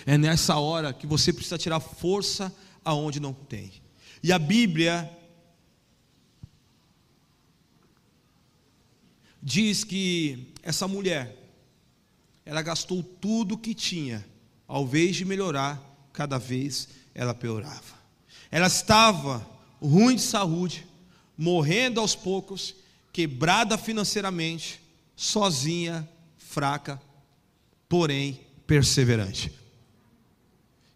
[0.06, 3.72] É nessa hora que você precisa tirar força aonde não tem.
[4.24, 5.10] E a Bíblia
[9.42, 11.41] diz que essa mulher,
[12.46, 14.26] ela gastou tudo que tinha,
[14.68, 15.82] ao invés de melhorar,
[16.14, 18.00] cada vez ela piorava.
[18.50, 19.46] Ela estava
[19.82, 20.86] ruim de saúde,
[21.38, 22.76] morrendo aos poucos,
[23.12, 24.82] quebrada financeiramente,
[25.16, 27.02] sozinha, fraca,
[27.88, 29.52] porém perseverante.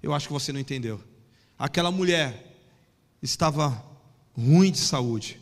[0.02, 1.02] Eu acho que você não entendeu.
[1.58, 2.58] Aquela mulher
[3.22, 3.84] estava
[4.38, 5.40] ruim de saúde,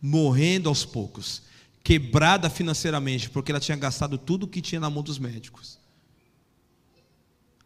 [0.00, 1.42] morrendo aos poucos,
[1.90, 5.76] quebrada financeiramente, porque ela tinha gastado tudo o que tinha na mão dos médicos.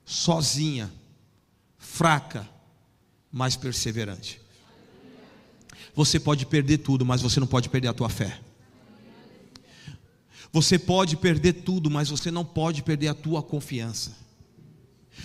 [0.03, 0.91] Sozinha,
[1.77, 2.49] fraca,
[3.31, 4.41] mas perseverante.
[5.95, 8.41] Você pode perder tudo, mas você não pode perder a tua fé.
[10.51, 14.17] Você pode perder tudo, mas você não pode perder a tua confiança.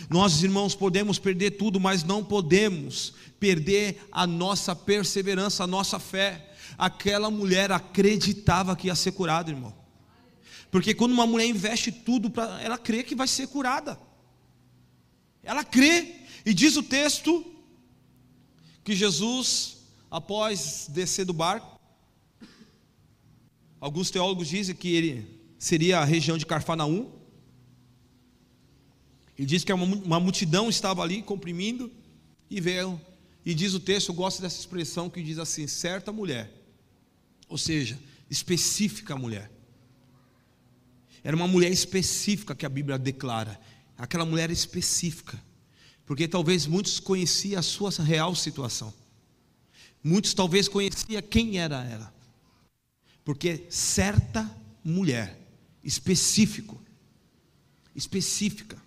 [0.10, 6.49] Nós, irmãos, podemos perder tudo, mas não podemos perder a nossa perseverança, a nossa fé.
[6.78, 9.74] Aquela mulher acreditava que ia ser curada, irmão.
[10.72, 14.00] Porque quando uma mulher investe tudo, para ela crê que vai ser curada.
[15.44, 17.46] Ela crê, e diz o texto
[18.84, 19.78] que Jesus
[20.10, 21.80] após descer do barco.
[23.80, 27.12] Alguns teólogos dizem que ele seria a região de Carfanaum.
[29.38, 31.92] Ele diz que uma multidão estava ali comprimindo
[32.50, 33.00] e veio.
[33.46, 36.52] E diz o texto, eu gosto dessa expressão que diz assim: certa mulher,
[37.50, 39.52] ou seja, específica mulher.
[41.24, 43.60] Era uma mulher específica que a Bíblia declara.
[43.98, 45.42] Aquela mulher específica.
[46.06, 48.94] Porque talvez muitos conheciam a sua real situação.
[50.02, 52.14] Muitos talvez conheciam quem era ela.
[53.26, 54.50] Porque certa
[54.84, 55.38] mulher,
[55.84, 56.82] específico,
[57.94, 58.82] específica.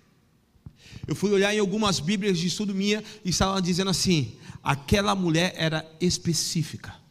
[1.06, 5.52] Eu fui olhar em algumas Bíblias de estudo minha e estava dizendo assim: aquela mulher
[5.56, 7.01] era específica.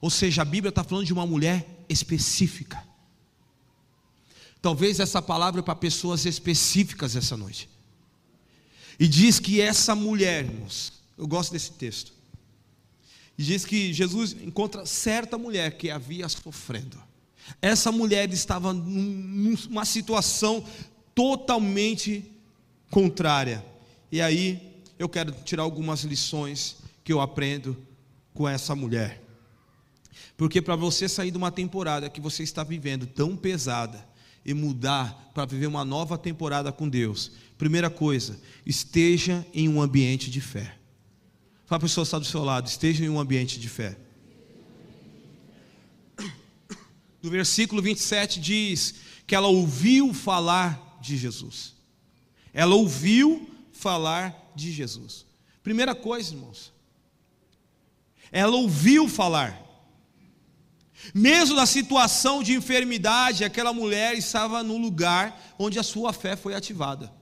[0.00, 2.82] Ou seja, a Bíblia está falando de uma mulher específica.
[4.60, 7.68] Talvez essa palavra é para pessoas específicas essa noite.
[8.98, 12.12] E diz que essa mulher, irmãos, eu gosto desse texto.
[13.36, 17.00] E diz que Jesus encontra certa mulher que havia sofrendo.
[17.62, 20.64] Essa mulher estava numa situação
[21.14, 22.24] totalmente
[22.90, 23.64] contrária.
[24.10, 27.76] E aí eu quero tirar algumas lições que eu aprendo
[28.34, 29.22] com essa mulher.
[30.38, 34.08] Porque para você sair de uma temporada que você está vivendo tão pesada
[34.44, 40.30] e mudar para viver uma nova temporada com Deus, primeira coisa, esteja em um ambiente
[40.30, 40.78] de fé.
[41.66, 43.98] Fala a pessoa que está do seu lado, esteja em um ambiente de fé.
[47.20, 48.94] No versículo 27 diz
[49.26, 51.74] que ela ouviu falar de Jesus.
[52.54, 55.26] Ela ouviu falar de Jesus.
[55.64, 56.72] Primeira coisa, irmãos.
[58.30, 59.67] Ela ouviu falar.
[61.14, 66.54] Mesmo na situação de enfermidade, aquela mulher estava no lugar onde a sua fé foi
[66.54, 67.12] ativada.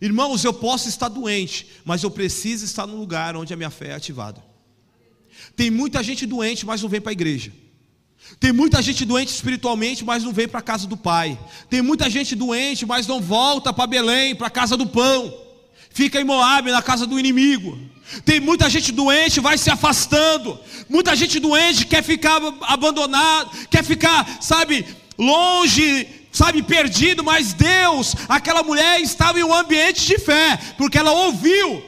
[0.00, 3.88] Irmãos, eu posso estar doente, mas eu preciso estar no lugar onde a minha fé
[3.88, 4.42] é ativada.
[5.56, 7.52] Tem muita gente doente, mas não vem para a igreja.
[8.38, 11.38] Tem muita gente doente espiritualmente, mas não vem para a casa do Pai.
[11.70, 15.47] Tem muita gente doente, mas não volta para Belém, para a casa do pão.
[15.98, 17.76] Fica em Moab, na casa do inimigo.
[18.24, 20.56] Tem muita gente doente, vai se afastando.
[20.88, 24.86] Muita gente doente quer ficar abandonado, quer ficar, sabe,
[25.18, 27.24] longe, sabe, perdido.
[27.24, 31.82] Mas Deus, aquela mulher estava em um ambiente de fé, porque ela ouviu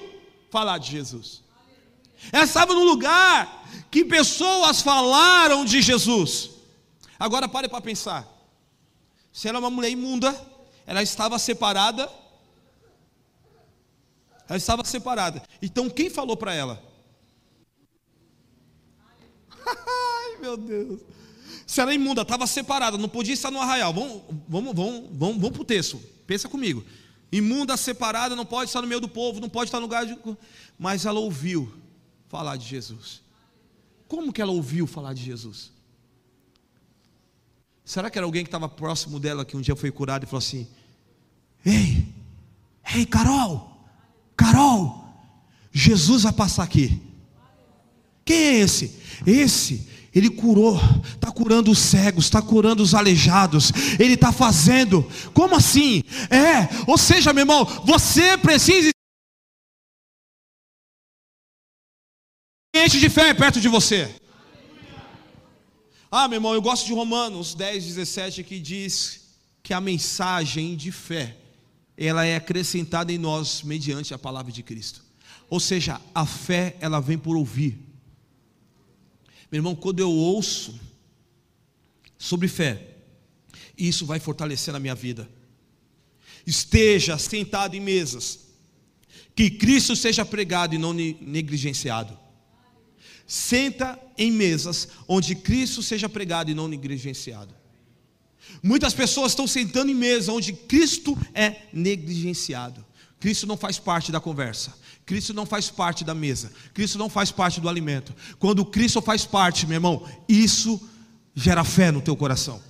[0.51, 1.41] falar de Jesus.
[2.33, 6.51] Ela estava num lugar que pessoas falaram de Jesus.
[7.17, 8.27] Agora pare para pensar.
[9.33, 10.35] Se ela é uma mulher imunda,
[10.85, 12.11] ela estava separada.
[14.51, 15.41] Ela estava separada.
[15.63, 16.83] Então quem falou para ela?
[19.65, 21.01] Ai, meu Deus.
[21.65, 23.95] Se ela é imunda, estava separada, não podia estar no arraial.
[23.95, 26.03] Vamos, vamos, vamos, vamos, vamos para o texto.
[26.27, 26.85] Pensa comigo.
[27.31, 30.19] Imunda, separada, não pode estar no meio do povo, não pode estar no lugar de.
[30.77, 31.73] Mas ela ouviu
[32.29, 33.23] falar de Jesus.
[34.09, 35.71] Como que ela ouviu falar de Jesus?
[37.85, 40.39] Será que era alguém que estava próximo dela que um dia foi curado e falou
[40.39, 40.67] assim:
[41.65, 42.13] Ei,
[42.97, 43.70] ei, Carol,
[44.41, 45.05] Carol,
[45.71, 46.99] Jesus vai passar aqui.
[48.25, 48.99] Quem é esse?
[49.27, 50.81] Esse, ele curou,
[51.15, 55.07] está curando os cegos, está curando os aleijados, ele está fazendo.
[55.35, 56.03] Como assim?
[56.31, 58.91] É, ou seja, meu irmão, você precisa
[62.89, 64.15] de fé perto de você.
[66.11, 70.91] Ah, meu irmão, eu gosto de Romanos 10, 17, que diz que a mensagem de
[70.91, 71.37] fé,
[72.07, 75.05] ela é acrescentada em nós mediante a palavra de Cristo.
[75.51, 77.79] Ou seja, a fé, ela vem por ouvir.
[79.53, 80.81] Meu irmão, quando eu ouço
[82.17, 82.97] sobre fé,
[83.77, 85.29] isso vai fortalecer a minha vida.
[86.47, 88.47] Esteja sentado em mesas,
[89.37, 92.19] que Cristo seja pregado e não negligenciado.
[93.27, 97.60] Senta em mesas onde Cristo seja pregado e não negligenciado.
[98.63, 102.85] Muitas pessoas estão sentando em mesa onde Cristo é negligenciado.
[103.19, 104.75] Cristo não faz parte da conversa.
[105.05, 106.53] Cristo não faz parte da mesa.
[106.73, 108.15] Cristo não faz parte do alimento.
[108.39, 110.81] Quando Cristo faz parte, meu irmão, isso
[111.35, 112.63] gera fé no teu coração.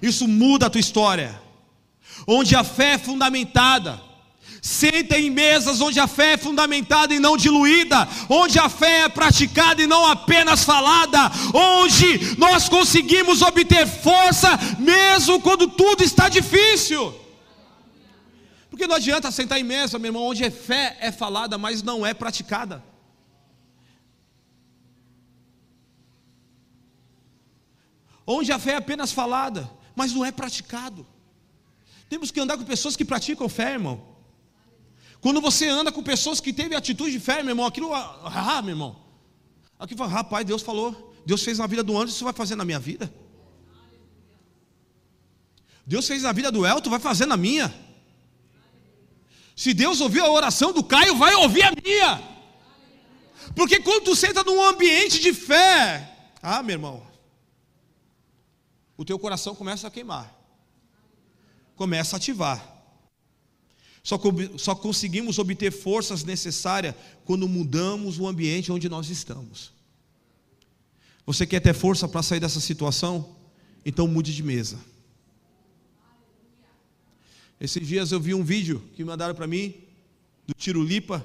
[0.00, 1.40] Isso muda a tua história.
[2.26, 4.00] Onde a fé é fundamentada
[4.64, 9.08] Senta em mesas onde a fé é fundamentada e não diluída, onde a fé é
[9.08, 11.18] praticada e não apenas falada,
[11.52, 14.48] onde nós conseguimos obter força
[14.78, 17.12] mesmo quando tudo está difícil.
[18.70, 22.06] Porque não adianta sentar em mesa, meu irmão, onde a fé é falada, mas não
[22.06, 22.84] é praticada.
[28.24, 31.04] Onde a fé é apenas falada, mas não é praticado.
[32.08, 34.11] Temos que andar com pessoas que praticam fé, irmão.
[35.22, 38.72] Quando você anda com pessoas que teve atitude de fé, meu irmão, aquilo, ah, meu
[38.72, 38.96] irmão.
[39.78, 42.64] Aqui fala, rapaz, Deus falou, Deus fez na vida do Anderson, isso vai fazer na
[42.64, 43.12] minha vida.
[45.86, 47.72] Deus fez na vida do Elton, vai fazer na minha.
[49.54, 52.20] Se Deus ouviu a oração do Caio, vai ouvir a minha.
[53.54, 57.06] Porque quando tu senta num ambiente de fé, ah, meu irmão,
[58.96, 60.36] o teu coração começa a queimar,
[61.76, 62.71] começa a ativar.
[64.02, 64.20] Só,
[64.58, 69.72] só conseguimos obter forças necessárias quando mudamos o ambiente onde nós estamos.
[71.24, 73.36] Você quer ter força para sair dessa situação?
[73.84, 74.78] Então mude de mesa.
[77.60, 79.74] Esses dias eu vi um vídeo que mandaram para mim,
[80.48, 81.24] do Tiro Lipa.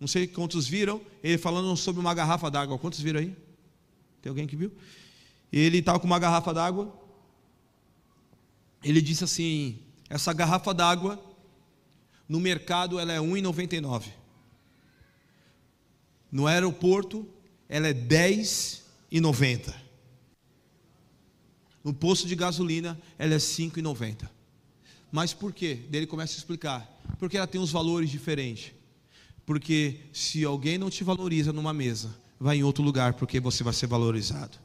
[0.00, 2.76] Não sei quantos viram, ele falando sobre uma garrafa d'água.
[2.76, 3.36] Quantos viram aí?
[4.20, 4.72] Tem alguém que viu?
[5.52, 6.92] Ele estava com uma garrafa d'água.
[8.82, 9.78] Ele disse assim:
[10.10, 11.33] essa garrafa d'água
[12.28, 14.08] no mercado ela é 1,99.
[16.30, 17.28] No aeroporto
[17.68, 19.74] ela é 10,90.
[21.82, 24.28] No posto de gasolina ela é 5,90.
[25.12, 25.74] Mas por quê?
[25.74, 26.90] Dele começa a explicar.
[27.18, 28.72] Porque ela tem uns valores diferentes.
[29.46, 33.72] Porque se alguém não te valoriza numa mesa, vai em outro lugar porque você vai
[33.72, 34.58] ser valorizado.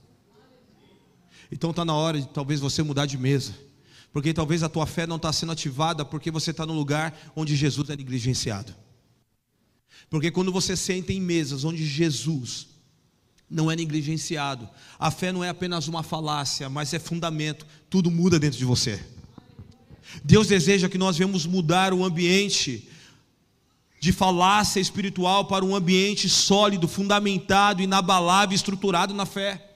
[1.52, 3.69] Então está na hora de talvez você mudar de mesa
[4.12, 7.56] porque talvez a tua fé não está sendo ativada porque você está no lugar onde
[7.56, 8.76] Jesus é negligenciado.
[10.10, 12.68] Porque quando você senta em mesas onde Jesus
[13.50, 18.40] não é negligenciado, a fé não é apenas uma falácia, mas é fundamento, tudo muda
[18.40, 19.04] dentro de você.
[20.24, 22.90] Deus deseja que nós venhamos mudar o ambiente
[24.00, 29.68] de falácia espiritual para um ambiente sólido, fundamentado, inabalável, estruturado na fé.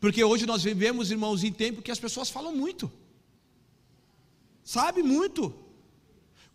[0.00, 2.90] Porque hoje nós vivemos, irmãos, em tempo que as pessoas falam muito
[4.64, 5.54] sabe muito,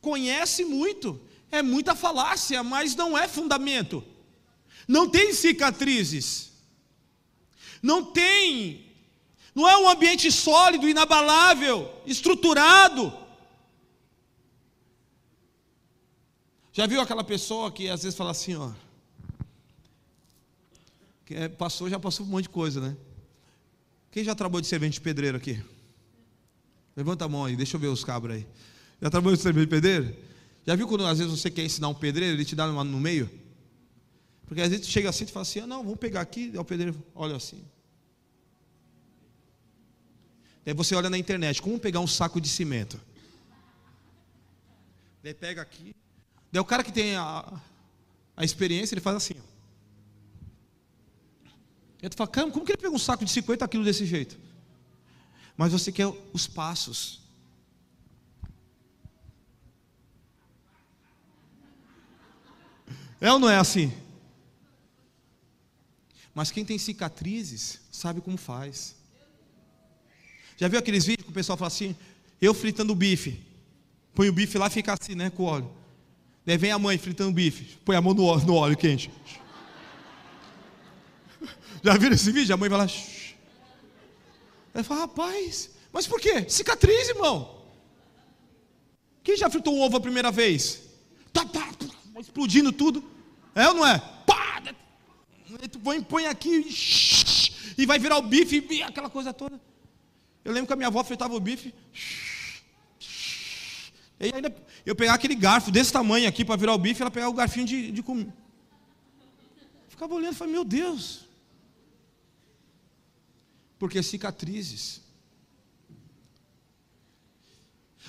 [0.01, 1.19] conhece muito,
[1.51, 4.03] é muita falácia, mas não é fundamento,
[4.87, 6.51] não tem cicatrizes,
[7.81, 8.91] não tem,
[9.53, 13.13] não é um ambiente sólido, inabalável, estruturado.
[16.71, 18.71] Já viu aquela pessoa que às vezes fala assim, ó.
[21.25, 22.95] Que é, passou, já passou um monte de coisa, né?
[24.11, 25.61] Quem já trabalhou de servente pedreiro aqui?
[26.97, 28.47] Levanta a mão aí, deixa eu ver os cabros aí.
[28.99, 30.17] Já trabalhou servente de pedreiro?
[30.65, 33.29] Já viu quando às vezes você quer ensinar um pedreiro, ele te dá no meio?
[34.47, 36.97] Porque às vezes chega assim e fala assim, ah, não, vamos pegar aqui, o pedreiro
[37.13, 37.63] olha assim.
[40.65, 42.99] Daí você olha na internet, como pegar um saco de cimento?
[45.21, 45.95] Daí pega aqui.
[46.51, 47.61] Daí o cara que tem a,
[48.35, 49.35] a experiência, ele faz assim.
[49.37, 49.57] Ó.
[52.01, 54.46] E tu fala, como que ele pega um saco de 50 quilos desse jeito?
[55.57, 57.19] Mas você quer os passos.
[63.19, 63.91] É ou não é assim?
[66.35, 68.95] Mas quem tem cicatrizes sabe como faz.
[70.55, 71.95] Já viu aqueles vídeos que o pessoal fala assim?
[72.39, 73.43] Eu fritando bife.
[74.13, 75.31] Põe o bife lá e fica assim, né?
[75.31, 75.71] Com óleo.
[76.45, 77.77] Daí vem a mãe fritando bife.
[77.83, 79.11] Põe a mão no óleo, no óleo quente.
[81.83, 82.53] Já viram esse vídeo?
[82.53, 82.87] A mãe vai lá.
[84.77, 86.47] Ela fala, rapaz, mas por quê?
[86.47, 87.63] Cicatriz, irmão.
[89.23, 90.83] Quem já fritou um ovo a primeira vez?
[91.33, 91.87] Tá, tá, tá
[92.19, 93.03] explodindo tudo.
[93.55, 93.97] É ou não é?
[94.27, 94.61] Pá!
[95.71, 96.67] Tu põe, põe aqui
[97.75, 99.59] e vai virar o bife, aquela coisa toda.
[100.45, 101.73] Eu lembro que a minha avó fritava o bife.
[104.19, 104.55] E ainda
[104.85, 107.65] eu pegar aquele garfo desse tamanho aqui para virar o bife, ela pegar o garfinho
[107.65, 108.31] de, de comer.
[109.89, 111.26] Ficava olhando e falei, meu Deus.
[113.77, 115.01] Porque cicatrizes.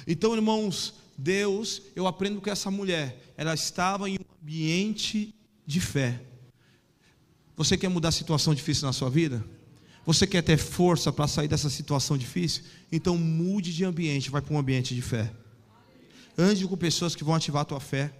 [0.06, 5.34] Então, irmãos, Deus, eu aprendo com essa mulher, ela estava em um ambiente
[5.66, 6.20] de fé.
[7.56, 9.44] Você quer mudar a situação difícil na sua vida?
[10.06, 12.62] Você quer ter força para sair dessa situação difícil?
[12.90, 15.30] Então mude de ambiente, vai para um ambiente de fé.
[16.38, 18.14] Ande com pessoas que vão ativar a tua fé.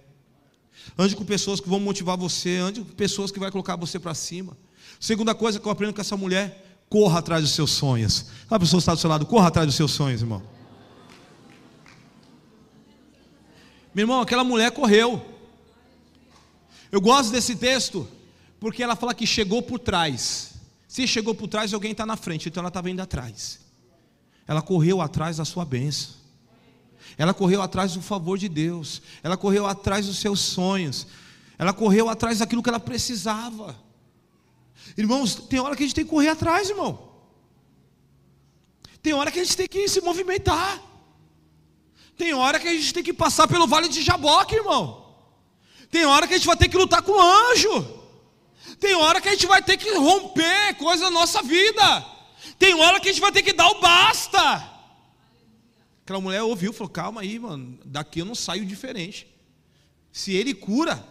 [0.97, 4.13] Ande com pessoas que vão motivar você, ande com pessoas que vão colocar você para
[4.13, 4.57] cima.
[4.99, 8.25] Segunda coisa que eu aprendo com essa mulher, corra atrás dos seus sonhos.
[8.49, 10.41] A pessoa está do seu lado, corra atrás dos seus sonhos, irmão.
[13.93, 15.23] Meu irmão, aquela mulher correu.
[16.91, 18.07] Eu gosto desse texto,
[18.59, 20.53] porque ela fala que chegou por trás.
[20.87, 23.59] Se chegou por trás, alguém está na frente, então ela estava indo atrás.
[24.47, 26.15] Ela correu atrás da sua bênção.
[27.17, 29.01] Ela correu atrás do favor de Deus.
[29.21, 31.05] Ela correu atrás dos seus sonhos.
[31.57, 33.75] Ela correu atrás daquilo que ela precisava.
[34.97, 37.09] Irmãos, tem hora que a gente tem que correr atrás, irmão.
[39.01, 40.81] Tem hora que a gente tem que se movimentar.
[42.17, 45.15] Tem hora que a gente tem que passar pelo vale de Jaboque, irmão.
[45.89, 47.99] Tem hora que a gente vai ter que lutar com o anjo.
[48.79, 52.05] Tem hora que a gente vai ter que romper coisa da nossa vida.
[52.57, 54.69] Tem hora que a gente vai ter que dar o basta.
[56.03, 59.27] Aquela mulher ouviu, falou: calma aí, mano, daqui eu não saio diferente.
[60.11, 61.07] Se ele cura,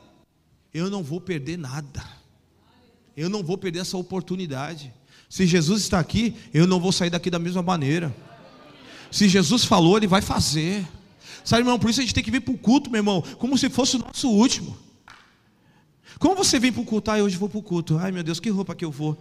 [0.75, 2.18] eu não vou perder nada.
[3.19, 4.95] Eu não vou perder essa oportunidade.
[5.29, 8.14] Se Jesus está aqui, eu não vou sair daqui da mesma maneira.
[9.11, 10.87] Se Jesus falou, ele vai fazer.
[11.45, 13.59] Sabe, irmão, por isso a gente tem que vir para o culto, meu irmão, como
[13.59, 14.79] se fosse o nosso último.
[16.21, 17.11] Como você vem para o culto?
[17.11, 17.99] Ah, hoje vou para o culto.
[17.99, 19.19] Ai, meu Deus, que roupa que eu vou?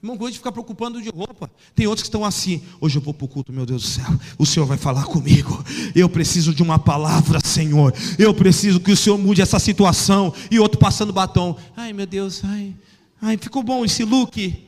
[0.00, 1.50] Irmão, gosto de ficar preocupando de roupa.
[1.74, 2.62] Tem outros que estão assim.
[2.80, 4.06] Hoje eu vou para o culto, meu Deus do céu.
[4.38, 5.64] O Senhor vai falar comigo.
[5.96, 7.92] Eu preciso de uma palavra, Senhor.
[8.16, 10.32] Eu preciso que o Senhor mude essa situação.
[10.48, 11.56] E outro passando batom.
[11.76, 12.72] Ai, meu Deus, ai.
[13.20, 14.66] Ai, ficou bom esse look.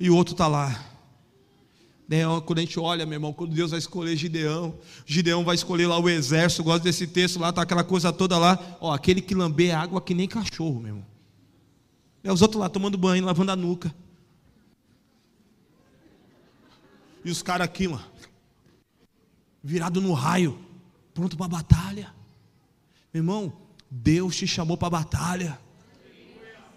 [0.00, 0.88] E o outro está lá.
[2.08, 5.86] Gideão, quando a gente olha, meu irmão, quando Deus vai escolher Gideão, Gideão vai escolher
[5.86, 9.34] lá o exército, gosto desse texto lá, tá aquela coisa toda lá, ó, aquele que
[9.34, 11.06] lambe água que nem cachorro, meu irmão.
[12.24, 13.94] É os outros lá tomando banho, lavando a nuca.
[17.22, 18.04] E os caras aqui, mano,
[19.62, 20.58] virado no raio,
[21.12, 22.14] pronto para a batalha.
[23.12, 23.52] Meu irmão,
[23.90, 25.60] Deus te chamou para a batalha.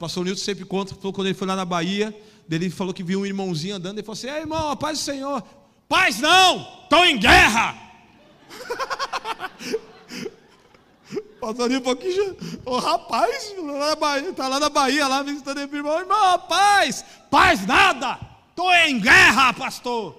[0.02, 2.12] Pastor Nilton sempre conta, quando ele foi lá na Bahia,
[2.50, 5.04] ele falou que viu um irmãozinho andando e falou assim: Ei, irmão, a paz do
[5.04, 5.44] Senhor.
[5.88, 7.78] Paz não, estou em guerra.
[11.40, 12.36] Passou ali um pouquinho.
[12.66, 13.54] O rapaz,
[14.28, 16.00] está lá na Bahia, lá visitando o irmão.
[16.00, 18.20] Irmão, paz, paz nada.
[18.50, 20.16] Estou em guerra, pastor.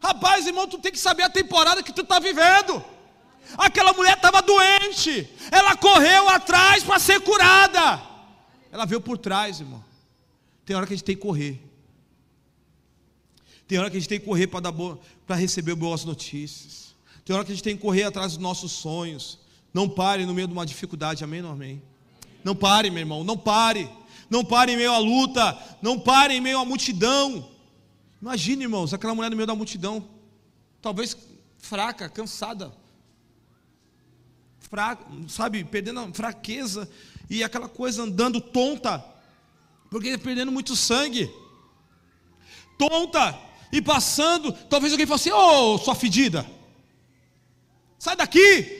[0.00, 2.80] Rapaz, irmão, tu tem que saber a temporada que tu está vivendo.
[3.58, 5.28] Aquela mulher estava doente.
[5.50, 8.09] Ela correu atrás para ser curada.
[8.72, 9.84] Ela veio por trás, irmão.
[10.64, 11.60] Tem hora que a gente tem que correr.
[13.66, 14.72] Tem hora que a gente tem que correr para dar
[15.26, 16.94] para receber boas notícias.
[17.24, 19.38] Tem hora que a gente tem que correr atrás dos nossos sonhos.
[19.72, 21.82] Não pare no meio de uma dificuldade, amém ou amém?
[22.42, 23.88] Não pare, meu irmão, não pare.
[24.28, 27.50] Não pare em meio à luta, não pare em meio à multidão.
[28.22, 30.08] Imagine, irmãos, aquela mulher no meio da multidão,
[30.80, 31.16] talvez
[31.58, 32.72] fraca, cansada.
[34.60, 34.96] fra,
[35.26, 36.88] sabe, perdendo a fraqueza
[37.30, 39.02] e aquela coisa andando tonta,
[39.88, 41.32] porque perdendo muito sangue,
[42.76, 43.38] tonta
[43.72, 44.52] e passando.
[44.52, 46.44] Talvez alguém fale assim: Ô, oh, sua fedida,
[47.96, 48.78] sai daqui.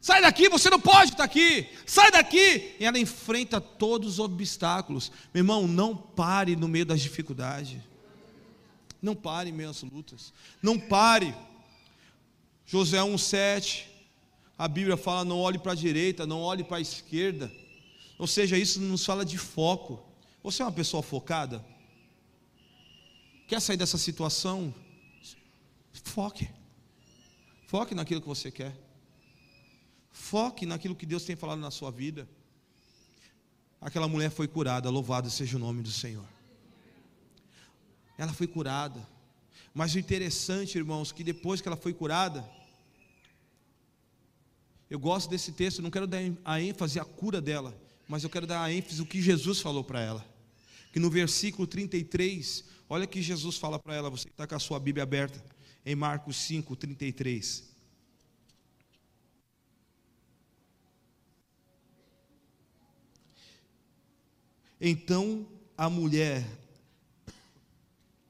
[0.00, 1.68] Sai daqui, você não pode estar aqui.
[1.86, 2.74] Sai daqui.
[2.80, 5.12] E ela enfrenta todos os obstáculos.
[5.32, 7.80] Meu irmão, não pare no meio das dificuldades.
[9.00, 10.32] Não pare em meio às lutas.
[10.60, 11.32] Não pare.
[12.66, 13.91] José 1,7.
[14.62, 17.50] A Bíblia fala: não olhe para a direita, não olhe para a esquerda.
[18.16, 20.00] Ou seja, isso nos fala de foco.
[20.40, 21.64] Você é uma pessoa focada?
[23.48, 24.72] Quer sair dessa situação?
[26.04, 26.48] Foque.
[27.66, 28.72] Foque naquilo que você quer.
[30.12, 32.28] Foque naquilo que Deus tem falado na sua vida.
[33.80, 36.28] Aquela mulher foi curada, louvado seja o nome do Senhor.
[38.16, 39.04] Ela foi curada.
[39.74, 42.48] Mas o interessante, irmãos, que depois que ela foi curada,
[44.92, 47.74] eu gosto desse texto, não quero dar a ênfase à cura dela,
[48.06, 50.22] mas eu quero dar a ênfase o que Jesus falou para ela.
[50.92, 54.58] Que no versículo 33, olha que Jesus fala para ela, você que está com a
[54.58, 55.42] sua Bíblia aberta,
[55.86, 57.72] em Marcos 5, 33.
[64.78, 66.46] Então a mulher,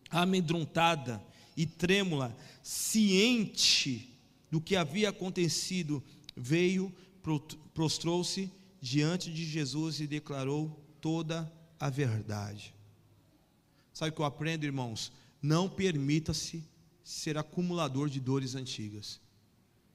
[0.08, 1.20] amedrontada
[1.56, 4.16] e trêmula, ciente
[4.48, 6.00] do que havia acontecido,
[6.36, 6.92] veio,
[7.74, 10.70] prostrou-se diante de Jesus e declarou
[11.00, 12.74] toda a verdade.
[13.92, 15.12] Sabe o que eu aprendo, irmãos?
[15.40, 16.64] Não permita-se
[17.04, 19.20] ser acumulador de dores antigas.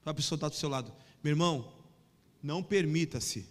[0.04, 1.72] A pessoa está do seu lado, meu irmão,
[2.42, 3.46] não permita-se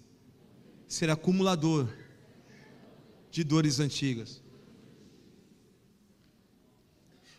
[0.87, 1.87] ser acumulador
[3.29, 4.41] de dores antigas.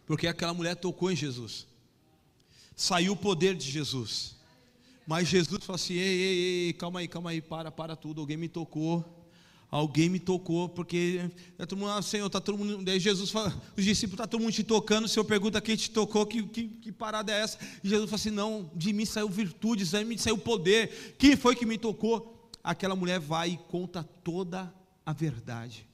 [0.07, 1.67] Porque aquela mulher tocou em Jesus.
[2.77, 4.38] Saiu o poder de Jesus.
[5.09, 8.21] Mas Jesus falou assim: ei, ei, ei, calma aí, calma aí, para, para tudo.
[8.21, 9.03] Alguém me tocou.
[9.71, 12.83] Alguém me tocou, porque é todo mundo, ah, Senhor, está todo mundo.
[12.85, 15.07] Daí Jesus fala, os discípulos, está todo mundo te tocando.
[15.07, 17.59] O Senhor pergunta quem te tocou, que, que, que parada é essa?
[17.83, 21.17] E Jesus fala assim: não, de mim saiu virtude, de mim saiu poder.
[21.19, 22.51] Quem foi que me tocou?
[22.63, 24.71] Aquela mulher vai e conta toda
[25.07, 25.89] a verdade.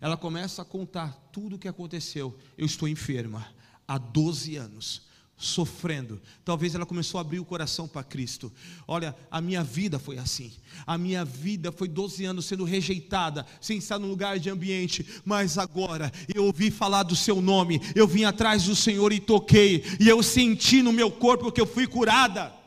[0.00, 2.38] Ela começa a contar tudo o que aconteceu.
[2.56, 3.52] Eu estou enferma
[3.86, 5.07] há 12 anos,
[5.38, 6.20] sofrendo.
[6.44, 8.52] Talvez ela começou a abrir o coração para Cristo.
[8.86, 10.52] Olha, a minha vida foi assim.
[10.84, 15.56] A minha vida foi 12 anos sendo rejeitada, sem estar no lugar de ambiente, mas
[15.56, 17.80] agora eu ouvi falar do seu nome.
[17.94, 21.66] Eu vim atrás do Senhor e toquei, e eu senti no meu corpo que eu
[21.66, 22.57] fui curada.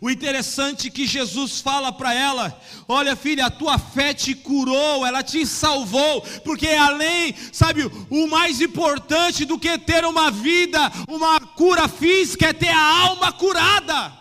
[0.00, 5.04] O interessante é que Jesus fala para ela: Olha, filha, a tua fé te curou,
[5.04, 11.40] ela te salvou, porque além, sabe, o mais importante do que ter uma vida, uma
[11.40, 14.16] cura física, é ter a alma curada.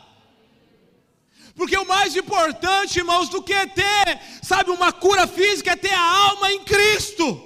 [1.55, 6.27] Porque o mais importante, irmãos, do que ter, sabe, uma cura física é ter a
[6.29, 7.43] alma em Cristo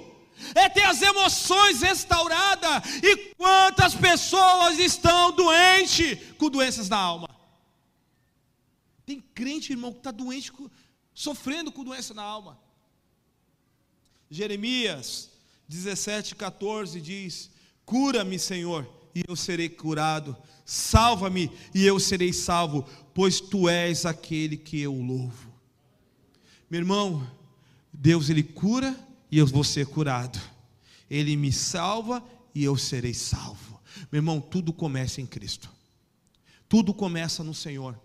[0.54, 2.82] é ter as emoções restauradas.
[3.02, 7.31] E quantas pessoas estão doentes com doenças da alma?
[9.04, 10.52] Tem crente, irmão, que está doente,
[11.14, 12.58] sofrendo com doença na alma.
[14.30, 15.30] Jeremias
[15.68, 17.50] 17, 14 diz:
[17.84, 20.36] Cura-me, Senhor, e eu serei curado.
[20.64, 25.52] Salva-me, e eu serei salvo, pois tu és aquele que eu louvo.
[26.70, 27.30] Meu irmão,
[27.92, 28.98] Deus ele cura
[29.30, 30.40] e eu vou ser curado.
[31.10, 32.24] Ele me salva
[32.54, 33.80] e eu serei salvo.
[34.10, 35.70] Meu irmão, tudo começa em Cristo.
[36.68, 38.00] Tudo começa no Senhor.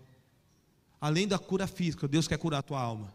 [1.00, 3.12] Além da cura física, Deus quer curar a tua alma.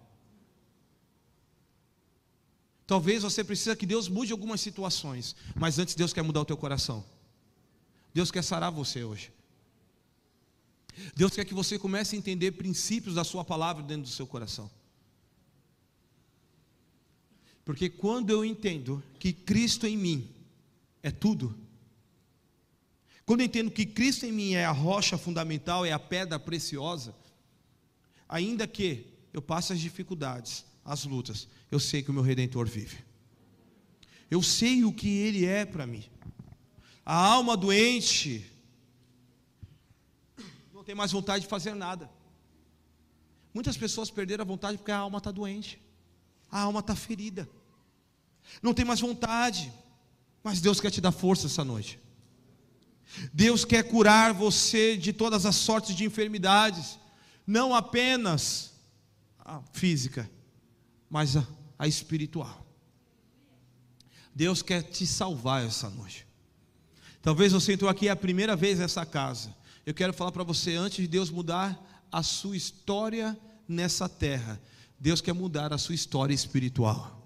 [2.85, 6.57] Talvez você precise que Deus mude algumas situações, mas antes Deus quer mudar o teu
[6.57, 7.03] coração.
[8.13, 9.31] Deus quer sarar você hoje.
[11.15, 14.69] Deus quer que você comece a entender princípios da sua palavra dentro do seu coração.
[17.65, 20.29] Porque quando eu entendo que Cristo em mim
[21.01, 21.57] é tudo,
[23.25, 27.15] quando eu entendo que Cristo em mim é a rocha fundamental, é a pedra preciosa,
[28.33, 32.97] ainda que eu passe as dificuldades, as lutas, eu sei que o meu redentor vive.
[34.29, 36.03] Eu sei o que ele é para mim.
[37.05, 38.43] A alma doente
[40.73, 42.09] não tem mais vontade de fazer nada.
[43.53, 45.79] Muitas pessoas perderam a vontade porque a alma está doente,
[46.49, 47.47] a alma está ferida,
[48.63, 49.71] não tem mais vontade,
[50.43, 51.99] mas Deus quer te dar força essa noite.
[53.31, 56.97] Deus quer curar você de todas as sortes de enfermidades
[57.45, 58.73] não apenas
[59.39, 60.29] a física,
[61.09, 61.45] mas a,
[61.77, 62.65] a espiritual.
[64.33, 66.25] Deus quer te salvar essa noite.
[67.21, 69.55] Talvez você entrou aqui a primeira vez nessa casa.
[69.85, 71.81] Eu quero falar para você, antes de Deus mudar
[72.11, 73.37] a sua história
[73.67, 74.61] nessa terra,
[74.99, 77.21] Deus quer mudar a sua história espiritual.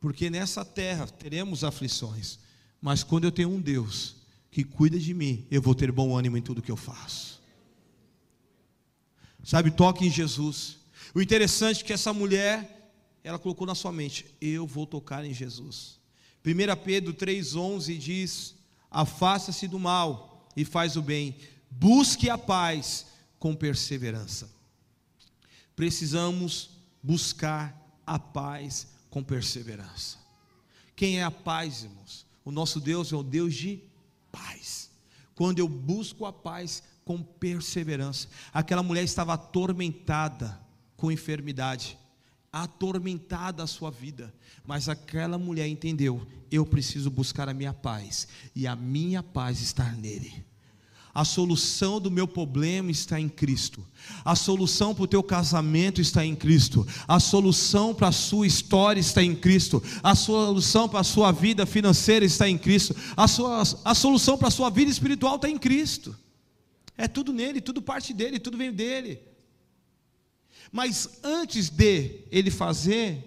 [0.00, 2.38] Porque nessa terra teremos aflições,
[2.80, 4.16] mas quando eu tenho um Deus
[4.50, 7.33] que cuida de mim, eu vou ter bom ânimo em tudo que eu faço.
[9.44, 10.78] Sabe, toque em Jesus.
[11.14, 12.92] O interessante é que essa mulher,
[13.22, 16.00] ela colocou na sua mente: eu vou tocar em Jesus.
[16.44, 18.54] 1 Pedro 3,11 diz:
[18.90, 21.36] Afasta-se do mal e faz o bem,
[21.70, 23.06] busque a paz
[23.38, 24.50] com perseverança.
[25.76, 26.70] Precisamos
[27.02, 30.18] buscar a paz com perseverança.
[30.96, 32.24] Quem é a paz, irmãos?
[32.44, 33.80] O nosso Deus é o Deus de
[34.30, 34.90] paz.
[35.34, 40.60] Quando eu busco a paz com perseverança, aquela mulher estava atormentada
[40.96, 41.98] com enfermidade,
[42.52, 44.32] atormentada a sua vida,
[44.64, 49.90] mas aquela mulher entendeu: eu preciso buscar a minha paz, e a minha paz está
[49.92, 50.44] nele.
[51.14, 53.86] A solução do meu problema está em Cristo.
[54.24, 56.84] A solução para o teu casamento está em Cristo.
[57.06, 59.80] A solução para a sua história está em Cristo.
[60.02, 62.96] A solução para a sua vida financeira está em Cristo.
[63.16, 66.16] A, sua, a solução para a sua vida espiritual está em Cristo.
[66.96, 69.20] É tudo nele, tudo parte dele, tudo vem dele.
[70.70, 73.24] Mas antes de ele fazer,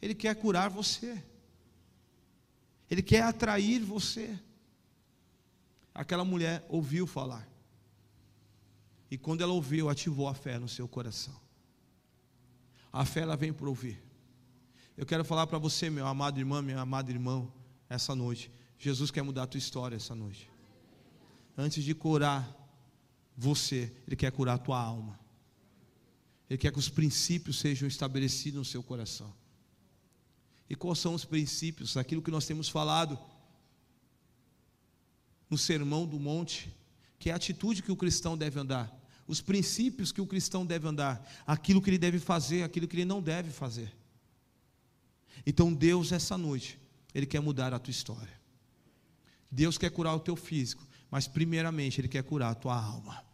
[0.00, 1.22] ele quer curar você.
[2.90, 4.38] Ele quer atrair você
[5.94, 7.46] aquela mulher ouviu falar.
[9.10, 11.34] E quando ela ouviu, ativou a fé no seu coração.
[12.92, 14.02] A fé ela vem por ouvir.
[14.96, 17.52] Eu quero falar para você, meu amado irmão, meu amado irmão,
[17.88, 18.50] essa noite.
[18.78, 20.50] Jesus quer mudar a tua história essa noite.
[21.56, 22.48] Antes de curar
[23.40, 25.18] você, Ele quer curar a tua alma.
[26.48, 29.32] Ele quer que os princípios sejam estabelecidos no seu coração.
[30.68, 31.96] E quais são os princípios?
[31.96, 33.18] Aquilo que nós temos falado
[35.48, 36.70] no Sermão do Monte,
[37.18, 38.94] que é a atitude que o cristão deve andar,
[39.26, 43.06] os princípios que o cristão deve andar, aquilo que ele deve fazer, aquilo que ele
[43.06, 43.90] não deve fazer.
[45.46, 46.78] Então Deus essa noite,
[47.14, 48.38] ele quer mudar a tua história.
[49.50, 53.29] Deus quer curar o teu físico, mas primeiramente ele quer curar a tua alma.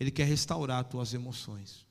[0.00, 1.86] Ele quer restaurar as tuas emoções.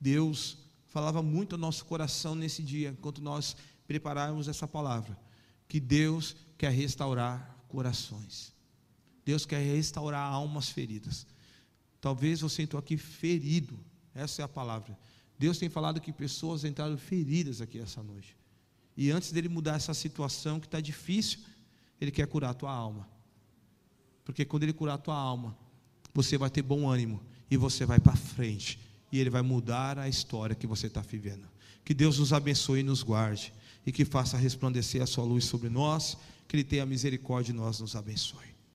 [0.00, 3.54] Deus falava muito ao nosso coração nesse dia, enquanto nós
[3.86, 5.18] preparávamos essa palavra,
[5.68, 8.54] que Deus quer restaurar corações.
[9.26, 11.26] Deus quer restaurar almas feridas.
[12.00, 13.78] Talvez você entrou aqui ferido,
[14.14, 14.98] essa é a palavra.
[15.38, 18.36] Deus tem falado que pessoas entraram feridas aqui essa noite.
[18.96, 21.40] E antes dele mudar essa situação que está difícil,
[22.00, 23.08] ele quer curar a tua alma.
[24.24, 25.56] Porque quando ele curar a tua alma,
[26.14, 27.20] você vai ter bom ânimo
[27.50, 28.78] e você vai para frente.
[29.12, 31.46] E ele vai mudar a história que você está vivendo.
[31.84, 33.52] Que Deus nos abençoe e nos guarde.
[33.86, 36.16] E que faça resplandecer a sua luz sobre nós.
[36.48, 38.53] Que Ele tenha misericórdia e nós nos abençoe.